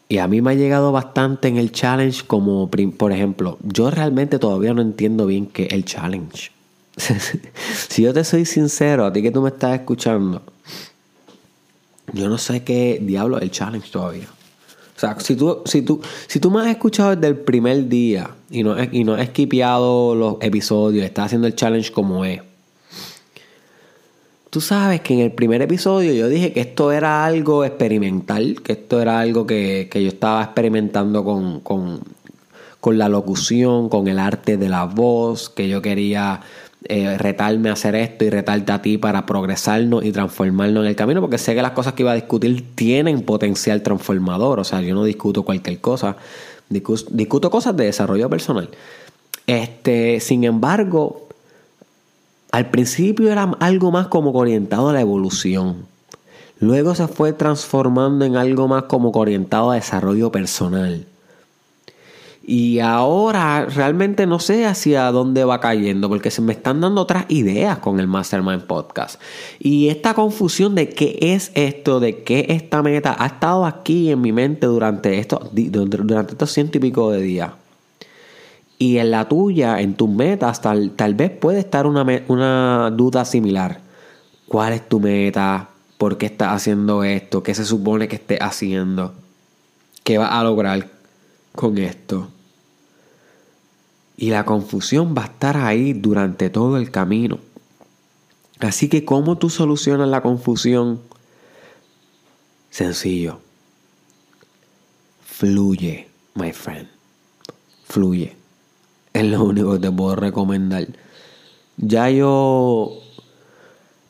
Y 0.10 0.18
a 0.18 0.28
mí 0.28 0.42
me 0.42 0.52
ha 0.52 0.56
llegado 0.56 0.92
bastante 0.92 1.48
en 1.48 1.58
el 1.58 1.72
challenge 1.72 2.26
como, 2.26 2.72
por 2.98 3.12
ejemplo, 3.12 3.60
yo 3.62 3.92
realmente 3.92 4.40
todavía 4.40 4.74
no 4.74 4.82
entiendo 4.82 5.28
bien 5.28 5.46
qué 5.46 5.66
es 5.66 5.74
el 5.74 5.86
challenge. 5.86 6.56
si 7.90 8.02
yo 8.04 8.14
te 8.14 8.24
soy 8.24 8.46
sincero, 8.46 9.06
a 9.06 9.14
ti 9.14 9.22
que 9.22 9.32
tú 9.32 9.42
me 9.42 9.50
estás 9.50 9.80
escuchando, 9.80 10.42
yo 12.14 12.30
no 12.30 12.38
sé 12.38 12.64
qué 12.64 13.00
diablo 13.02 13.38
es 13.38 13.44
el 13.44 13.52
challenge 13.52 13.90
todavía. 13.92 14.28
O 14.96 15.00
sea, 15.00 15.20
si 15.20 15.36
tú, 15.36 15.62
si 15.66 15.82
tú, 15.82 16.02
si 16.28 16.40
tú 16.40 16.50
me 16.50 16.62
has 16.62 16.68
escuchado 16.68 17.16
desde 17.16 17.28
el 17.28 17.36
primer 17.36 17.90
día 17.90 18.30
y 18.50 18.64
no, 18.64 18.76
y 18.82 19.04
no 19.04 19.16
has 19.16 19.24
esquipeado 19.24 20.16
los 20.16 20.38
episodios, 20.40 21.04
estás 21.04 21.26
haciendo 21.26 21.48
el 21.48 21.56
challenge 21.56 21.92
como 21.92 22.24
es. 22.24 22.42
Tú 24.50 24.62
sabes 24.62 25.02
que 25.02 25.14
en 25.14 25.20
el 25.20 25.34
primer 25.34 25.62
episodio 25.62 26.14
yo 26.14 26.30
dije 26.30 26.54
que 26.54 26.62
esto 26.62 26.94
era 26.94 27.26
algo 27.26 27.66
experimental, 27.66 28.62
que 28.64 28.72
esto 28.72 29.02
era 29.02 29.20
algo 29.20 29.46
que, 29.46 29.90
yo 29.94 30.08
estaba 30.08 30.42
experimentando 30.42 31.26
con, 31.26 31.60
con, 31.60 32.00
con 32.80 32.98
la 32.98 33.10
locución, 33.10 33.90
con 33.90 34.08
el 34.08 34.18
arte 34.18 34.56
de 34.56 34.70
la 34.70 34.86
voz, 34.86 35.50
que 35.50 35.68
yo 35.68 35.82
quería 35.82 36.40
eh, 36.88 37.18
retarme 37.18 37.70
a 37.70 37.74
hacer 37.74 37.96
esto 37.96 38.26
y 38.26 38.30
retarte 38.30 38.72
a 38.72 38.82
ti 38.82 38.98
para 38.98 39.26
progresarnos 39.26 40.06
y 40.06 40.12
transformarnos 40.12 40.84
en 40.84 40.90
el 40.90 40.96
camino, 40.96 41.20
porque 41.20 41.40
sé 41.40 41.56
que 41.56 41.62
las 41.62 41.72
cosas 41.72 41.94
que 41.94 42.04
iba 42.04 42.12
a 42.12 42.16
discutir 42.16 42.76
tienen 42.76 43.24
potencial 43.24 43.82
transformador, 43.82 44.60
o 44.60 44.64
sea, 44.64 44.82
yo 44.82 44.94
no 44.94 45.04
discuto 45.04 45.44
cualquier 45.44 45.80
cosa, 45.80 46.18
discuto, 46.70 47.50
cosas 47.50 47.76
de 47.76 47.86
desarrollo 47.86 48.30
personal. 48.30 48.70
Este, 49.48 50.20
sin 50.20 50.44
embargo, 50.44 51.28
al 52.52 52.70
principio 52.70 53.32
era 53.32 53.44
algo 53.60 53.92
más 53.92 54.08
como 54.08 54.32
orientado 54.32 54.90
a 54.90 54.94
la 54.94 55.02
evolución. 55.02 55.88
Luego 56.60 56.94
se 56.94 57.08
fue 57.08 57.34
transformando 57.34 58.26
en 58.26 58.38
algo 58.38 58.68
más 58.68 58.84
como 58.84 59.10
orientado 59.10 59.72
a 59.72 59.76
desarrollo 59.76 60.32
personal. 60.32 61.06
Y 62.48 62.80
ahora 62.80 63.66
realmente 63.66 64.28
no 64.28 64.38
sé 64.38 64.68
hacia 64.68 65.12
dónde 65.12 65.44
va 65.46 65.60
cayendo, 65.60 66.10
porque 66.10 66.30
se 66.30 66.44
me 66.44 66.54
están 66.54 66.80
dando 66.80 67.02
otras 67.02 67.26
ideas 67.30 67.80
con 67.80 68.00
el 68.00 68.08
Mastermind 68.08 68.66
Podcast. 68.66 69.20
Y 69.58 69.90
esta 69.90 70.14
confusión 70.14 70.76
de 70.76 70.90
qué 70.90 71.18
es 71.20 71.52
esto, 71.56 72.00
de 72.00 72.22
qué 72.22 72.46
esta 72.50 72.84
meta, 72.84 73.16
ha 73.18 73.26
estado 73.26 73.66
aquí 73.66 74.12
en 74.12 74.22
mi 74.22 74.32
mente 74.32 74.68
durante, 74.68 75.18
esto, 75.18 75.50
durante 75.52 76.34
estos 76.34 76.52
ciento 76.52 76.78
y 76.78 76.82
pico 76.82 77.10
de 77.10 77.22
días. 77.22 77.52
Y 78.78 79.00
en 79.00 79.10
la 79.10 79.28
tuya, 79.28 79.82
en 79.82 79.96
tus 79.96 80.10
metas, 80.10 80.62
tal, 80.62 80.92
tal 80.92 81.16
vez 81.16 81.32
puede 81.32 81.58
estar 81.58 81.88
una, 81.88 82.06
una 82.28 82.92
duda 82.92 83.26
similar. 83.26 83.80
¿Cuál 84.48 84.74
es 84.74 84.88
tu 84.88 85.00
meta? 85.00 85.70
¿Por 85.98 86.20
qué 86.20 86.28
estás 86.28 86.50
haciendo 86.50 87.04
esto? 87.04 87.42
¿Qué 87.42 87.56
se 87.56 87.66
supone 87.66 88.08
que 88.08 88.18
estés 88.18 88.40
haciendo? 88.40 89.16
¿Qué 90.04 90.20
vas 90.20 90.32
a 90.32 90.44
lograr 90.44 90.90
con 91.56 91.80
esto? 91.80 92.28
Y 94.18 94.30
la 94.30 94.46
confusión 94.46 95.14
va 95.18 95.24
a 95.24 95.26
estar 95.26 95.58
ahí 95.58 95.94
durante 95.94 96.50
todo 96.50 96.78
el 96.78 96.92
camino. 96.92 97.40
Así 98.60 98.88
que, 98.88 99.04
¿cómo 99.04 99.38
tú 99.38 99.50
solucionas 99.50 100.08
la 100.08 100.22
confusión? 100.22 101.02
Sencillo. 102.70 103.40
Fluye, 105.26 106.08
my 106.36 106.54
friend. 106.54 106.88
Fluye. 107.84 108.36
Es 109.14 109.26
lo 109.26 109.44
único 109.44 109.74
que 109.74 109.80
te 109.80 109.92
puedo 109.92 110.16
recomendar. 110.16 110.88
Ya 111.78 112.10
yo 112.10 113.02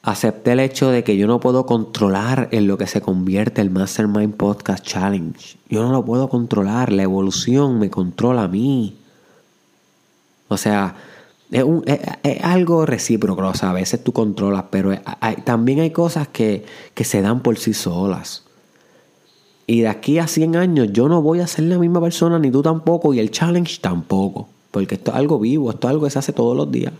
acepté 0.04 0.52
el 0.52 0.60
hecho 0.60 0.89
de 0.89 1.04
que 1.04 1.18
yo 1.18 1.26
no 1.26 1.39
puedo 1.39 1.65
controlar 1.65 2.50
en 2.52 2.68
lo 2.68 2.78
que 2.78 2.86
se 2.86 3.02
convierte 3.02 3.62
el 3.62 3.72
Mastermind 3.72 4.36
Podcast 4.36 4.86
Challenge. 4.86 5.58
Yo 5.68 5.82
no 5.82 5.91
lo 5.91 6.06
puedo 6.06 6.30
controlar. 6.30 6.91
La 6.91 7.04
evolución 7.04 7.80
me 7.80 7.89
controla 7.89 8.44
a 8.44 8.48
mí. 8.48 8.96
O 10.47 10.58
sea, 10.58 10.95
es, 11.51 11.63
algo 12.43 12.86
recíproco. 12.86 13.45
O 13.47 13.53
sea, 13.53 13.71
a 13.71 13.73
veces 13.73 14.03
tú 14.03 14.12
controlas, 14.12 14.65
pero 14.69 14.93
también 15.43 15.79
hay 15.79 15.91
cosas 15.91 16.27
que, 16.27 16.65
que 16.93 17.03
se 17.03 17.21
dan 17.21 17.41
por 17.41 17.58
sí 17.58 17.73
solas. 17.73 18.43
Y 19.67 19.81
de 19.81 19.88
aquí 19.88 20.19
a 20.19 20.27
100 20.27 20.55
años 20.55 20.89
yo 20.91 21.10
no 21.10 21.21
voy 21.21 21.39
a 21.39 21.47
ser 21.47 21.65
la 21.65 21.79
misma 21.79 22.01
persona, 22.01 22.38
ni 22.38 22.51
tú 22.51 22.62
tampoco, 22.62 23.13
y 23.13 23.19
el 23.19 23.31
challenge 23.31 23.79
tampoco. 23.81 24.47
Porque 24.71 24.95
esto 24.95 25.12
es 25.12 25.17
algo 25.17 25.39
vivo, 25.39 25.71
esto 25.71 25.88
es 25.88 25.91
algo 25.91 26.05
que 26.05 26.12
se 26.12 26.19
hace 26.19 26.34
todos 26.34 26.55
los 26.55 26.71
días. 26.71 26.93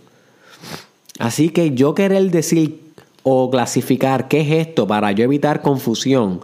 Así 1.18 1.50
que 1.50 1.72
yo 1.72 1.94
querer 1.94 2.30
decir 2.30 2.92
o 3.22 3.50
clasificar 3.50 4.28
qué 4.28 4.40
es 4.40 4.68
esto 4.68 4.86
para 4.86 5.12
yo 5.12 5.24
evitar 5.24 5.62
confusión 5.62 6.40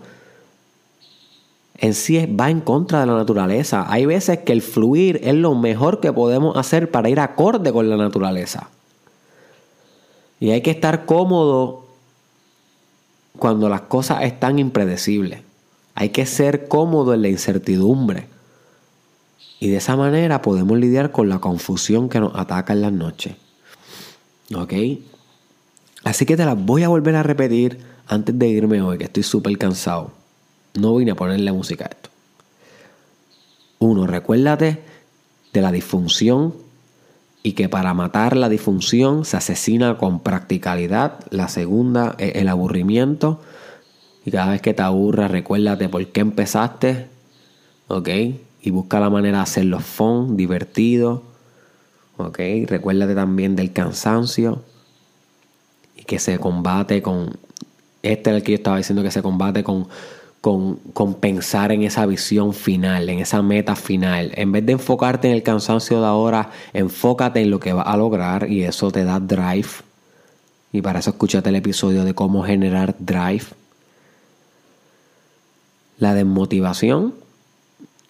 en 1.82 1.94
sí 1.94 2.24
va 2.26 2.48
en 2.48 2.60
contra 2.60 3.00
de 3.00 3.06
la 3.06 3.16
naturaleza. 3.16 3.84
Hay 3.88 4.06
veces 4.06 4.38
que 4.38 4.52
el 4.52 4.62
fluir 4.62 5.20
es 5.24 5.34
lo 5.34 5.56
mejor 5.56 5.98
que 5.98 6.12
podemos 6.12 6.56
hacer 6.56 6.92
para 6.92 7.10
ir 7.10 7.18
acorde 7.18 7.72
con 7.72 7.90
la 7.90 7.96
naturaleza. 7.96 8.68
Y 10.38 10.50
hay 10.50 10.60
que 10.60 10.70
estar 10.70 11.06
cómodo 11.06 11.86
cuando 13.36 13.68
las 13.68 13.80
cosas 13.80 14.22
están 14.22 14.60
impredecibles. 14.60 15.40
Hay 15.96 16.10
que 16.10 16.24
ser 16.24 16.68
cómodo 16.68 17.14
en 17.14 17.22
la 17.22 17.28
incertidumbre. 17.28 18.28
Y 19.58 19.68
de 19.68 19.78
esa 19.78 19.96
manera 19.96 20.40
podemos 20.40 20.78
lidiar 20.78 21.10
con 21.10 21.28
la 21.28 21.40
confusión 21.40 22.08
que 22.08 22.20
nos 22.20 22.36
ataca 22.36 22.74
en 22.74 22.82
las 22.82 22.92
noches. 22.92 23.34
¿Ok? 24.54 24.72
Así 26.04 26.26
que 26.26 26.36
te 26.36 26.44
las 26.44 26.64
voy 26.64 26.84
a 26.84 26.88
volver 26.88 27.16
a 27.16 27.24
repetir 27.24 27.80
antes 28.06 28.38
de 28.38 28.46
irme 28.46 28.80
hoy, 28.82 28.98
que 28.98 29.04
estoy 29.04 29.24
súper 29.24 29.58
cansado. 29.58 30.21
No 30.74 30.96
vine 30.96 31.12
a 31.12 31.16
ponerle 31.16 31.52
música 31.52 31.84
a 31.84 31.88
esto. 31.88 32.10
Uno, 33.78 34.06
recuérdate 34.06 34.80
de 35.52 35.60
la 35.60 35.72
disfunción 35.72 36.54
y 37.42 37.52
que 37.52 37.68
para 37.68 37.94
matar 37.94 38.36
la 38.36 38.48
disfunción 38.48 39.24
se 39.24 39.36
asesina 39.36 39.98
con 39.98 40.20
practicalidad. 40.20 41.18
La 41.30 41.48
segunda 41.48 42.14
es 42.18 42.36
el 42.36 42.48
aburrimiento. 42.48 43.40
Y 44.24 44.30
cada 44.30 44.52
vez 44.52 44.62
que 44.62 44.74
te 44.74 44.82
aburras, 44.82 45.30
recuérdate 45.30 45.88
por 45.88 46.06
qué 46.06 46.20
empezaste. 46.20 47.08
¿Ok? 47.88 48.08
Y 48.62 48.70
busca 48.70 49.00
la 49.00 49.10
manera 49.10 49.38
de 49.38 49.42
hacerlo 49.42 49.80
fun, 49.80 50.36
divertido. 50.36 51.24
¿Ok? 52.16 52.38
Recuérdate 52.66 53.16
también 53.16 53.56
del 53.56 53.72
cansancio. 53.72 54.62
Y 55.96 56.04
que 56.04 56.20
se 56.20 56.38
combate 56.38 57.02
con. 57.02 57.36
Este 58.02 58.30
es 58.30 58.36
el 58.36 58.42
que 58.44 58.52
yo 58.52 58.56
estaba 58.56 58.76
diciendo 58.76 59.02
que 59.02 59.10
se 59.10 59.22
combate 59.22 59.64
con 59.64 59.88
con, 60.42 61.14
pensar 61.20 61.70
en 61.70 61.84
esa 61.84 62.04
visión 62.04 62.52
final, 62.52 63.08
en 63.08 63.20
esa 63.20 63.42
meta 63.42 63.76
final. 63.76 64.32
En 64.34 64.50
vez 64.50 64.66
de 64.66 64.72
enfocarte 64.72 65.28
en 65.28 65.34
el 65.34 65.44
cansancio 65.44 66.00
de 66.00 66.06
ahora, 66.06 66.50
enfócate 66.72 67.40
en 67.40 67.50
lo 67.50 67.60
que 67.60 67.72
vas 67.72 67.86
a 67.86 67.96
lograr 67.96 68.50
y 68.50 68.64
eso 68.64 68.90
te 68.90 69.04
da 69.04 69.20
drive. 69.20 69.68
Y 70.72 70.82
para 70.82 70.98
eso 70.98 71.10
escúchate 71.10 71.48
el 71.48 71.56
episodio 71.56 72.04
de 72.04 72.14
cómo 72.14 72.42
generar 72.42 72.96
drive. 72.98 73.44
La 75.98 76.12
desmotivación 76.12 77.14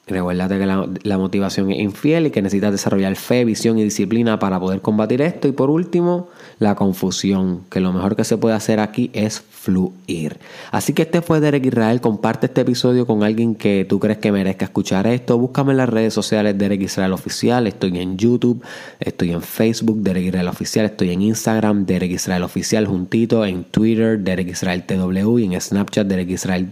Recuérdate 0.07 0.59
que 0.59 0.67
la, 0.67 1.19
motivación 1.19 1.71
es 1.71 1.79
infiel 1.79 2.27
y 2.27 2.31
que 2.31 2.43
necesitas 2.43 2.73
desarrollar 2.73 3.15
fe, 3.15 3.45
visión 3.45 3.79
y 3.79 3.85
disciplina 3.85 4.39
para 4.41 4.59
poder 4.59 4.81
combatir 4.81 5.23
esto. 5.23 5.47
Y 5.47 5.53
por 5.53 5.71
último, 5.71 6.29
la 6.59 6.75
confusión, 6.75 7.63
que 7.71 7.79
lo 7.79 7.93
mejor 7.93 8.17
que 8.17 8.25
se 8.25 8.37
puede 8.37 8.57
hacer 8.57 8.81
aquí 8.81 9.11
es 9.13 9.45
fluir. 9.63 10.39
Así 10.73 10.93
que 10.93 11.03
este 11.03 11.23
fue 11.23 11.39
Derek 11.41 11.65
Israel. 11.67 12.01
Comparte 12.01 12.47
este 12.47 12.63
episodio 12.63 13.07
con 13.07 13.23
alguien 13.23 13.55
que 13.55 13.87
tú 13.89 14.01
crees 14.01 14.19
que 14.19 14.33
merezca 14.33 14.65
escuchar 14.65 15.07
esto. 15.07 15.39
Búscame 15.39 15.71
en 15.71 15.77
las 15.77 15.89
redes 15.89 16.13
sociales 16.13 16.59
Derek 16.59 16.83
Israel 16.83 17.13
Oficial. 17.13 17.69
Estoy 17.69 17.97
en 17.99 18.19
YouTube, 18.19 18.63
estoy 18.99 19.31
en 19.31 19.41
Facebook, 19.41 19.99
Derek 19.99 20.27
Israel 20.27 20.49
Oficial. 20.49 20.87
Estoy 20.87 21.11
en 21.11 21.23
Instagram, 21.23 21.87
Derek 21.87 22.11
Israel 22.11 22.43
Oficial 22.43 22.87
juntito. 22.87 23.47
En 23.47 23.63
Twitter, 23.65 24.19
Derek 24.19 24.49
Israel 24.49 24.83
TW. 24.85 25.39
Y 25.39 25.45
en 25.45 25.61
Snapchat, 25.61 26.09
Derek 26.09 26.31
Israel 26.31 26.69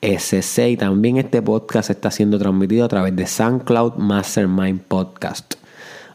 SC. 0.00 0.70
Y 0.70 0.76
también 0.76 1.16
este 1.16 1.42
podcast 1.42 1.90
está 1.90 2.12
siendo 2.12 2.38
transmitido 2.38 2.84
a 2.84 2.88
través 2.88 3.16
de 3.16 3.26
SoundCloud 3.26 3.96
Mastermind 3.96 4.80
Podcast. 4.82 5.59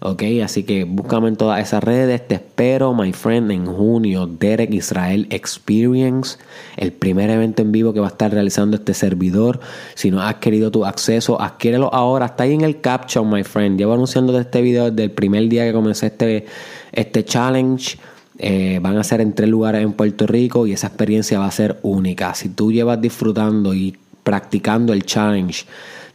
Ok, 0.02 0.24
así 0.44 0.64
que 0.64 0.84
búscame 0.84 1.30
en 1.30 1.36
todas 1.36 1.62
esas 1.62 1.84
redes. 1.84 2.28
Te 2.28 2.36
espero, 2.36 2.94
my 2.94 3.14
friend, 3.14 3.52
en 3.52 3.66
junio. 3.66 4.28
Derek 4.28 4.74
Israel 4.74 5.28
Experience, 5.30 6.38
el 6.78 6.92
primer 6.92 7.30
evento 7.30 7.62
en 7.62 7.72
vivo 7.72 7.94
que 7.94 8.00
va 8.00 8.08
a 8.08 8.10
estar 8.10 8.32
realizando 8.32 8.76
este 8.76 8.94
servidor. 8.94 9.60
Si 9.96 10.12
no 10.12 10.22
has 10.22 10.36
querido 10.36 10.70
tu 10.70 10.86
acceso, 10.86 11.42
adquiérelo 11.42 11.94
ahora. 11.94 12.28
Está 12.28 12.44
ahí 12.44 12.54
en 12.54 12.62
el 12.62 12.82
caption, 12.82 13.30
my 13.30 13.44
friend. 13.44 13.78
Llevo 13.78 13.94
anunciando 13.94 14.38
este 14.38 14.62
video 14.62 14.92
desde 14.92 15.04
el 15.04 15.12
primer 15.12 15.48
día 15.48 15.66
que 15.66 15.74
comencé 15.74 16.08
este, 16.08 16.46
este 16.92 17.24
challenge. 17.24 17.98
Eh, 18.38 18.80
van 18.82 18.98
a 18.98 19.04
ser 19.04 19.22
en 19.22 19.34
tres 19.34 19.50
lugares 19.50 19.82
en 19.82 19.94
Puerto 19.94 20.28
Rico 20.28 20.68
y 20.68 20.74
esa 20.74 20.88
experiencia 20.88 21.40
va 21.40 21.46
a 21.46 21.52
ser 21.52 21.80
única. 21.84 22.34
Si 22.36 22.50
tú 22.50 22.72
llevas 22.72 23.00
disfrutando 23.00 23.74
y 23.74 23.98
practicando 24.24 24.92
el 24.92 25.06
challenge 25.06 25.66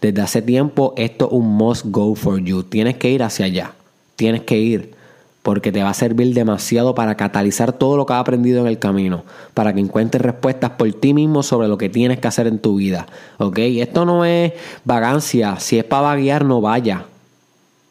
desde 0.01 0.23
hace 0.23 0.43
tiempo, 0.43 0.95
esto 0.97 1.27
es 1.27 1.33
un 1.33 1.57
must 1.57 1.87
go 1.87 2.15
for 2.15 2.39
you. 2.41 2.63
Tienes 2.63 2.97
que 2.97 3.11
ir 3.11 3.23
hacia 3.23 3.47
allá. 3.47 3.73
Tienes 4.17 4.43
que 4.43 4.59
ir 4.59 4.95
porque 5.43 5.73
te 5.73 5.83
va 5.83 5.91
a 5.91 5.95
servir 5.95 6.35
demasiado 6.35 6.95
para 6.95 7.17
catalizar 7.17 7.73
todo 7.73 7.97
lo 7.97 8.05
que 8.05 8.13
has 8.13 8.21
aprendido 8.21 8.61
en 8.61 8.67
el 8.67 8.79
camino, 8.79 9.25
para 9.55 9.73
que 9.73 9.81
encuentres 9.81 10.23
respuestas 10.23 10.73
por 10.73 10.93
ti 10.93 11.15
mismo 11.15 11.43
sobre 11.43 11.69
lo 11.69 11.79
que 11.79 11.89
tienes 11.89 12.21
que 12.21 12.29
hacer 12.29 12.47
en 12.47 12.59
tu 12.59 12.77
vida. 12.77 13.07
¿Ok? 13.39 13.59
Esto 13.59 14.05
no 14.05 14.25
es 14.25 14.53
vagancia. 14.85 15.59
Si 15.59 15.79
es 15.79 15.85
para 15.85 16.03
vaguear, 16.03 16.45
no 16.45 16.61
vaya. 16.61 17.07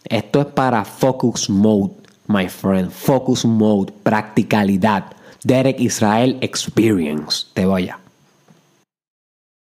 Esto 0.03 0.41
es 0.41 0.47
para 0.47 0.85
focus 0.85 1.49
mode, 1.49 1.93
my 2.27 2.47
friend. 2.47 2.91
Focus 2.91 3.45
mode, 3.45 3.91
practicalidad. 4.03 5.05
Derek 5.43 5.79
Israel 5.79 6.37
Experience. 6.41 7.47
Te 7.53 7.65
voy 7.65 7.89
a. 7.89 8.08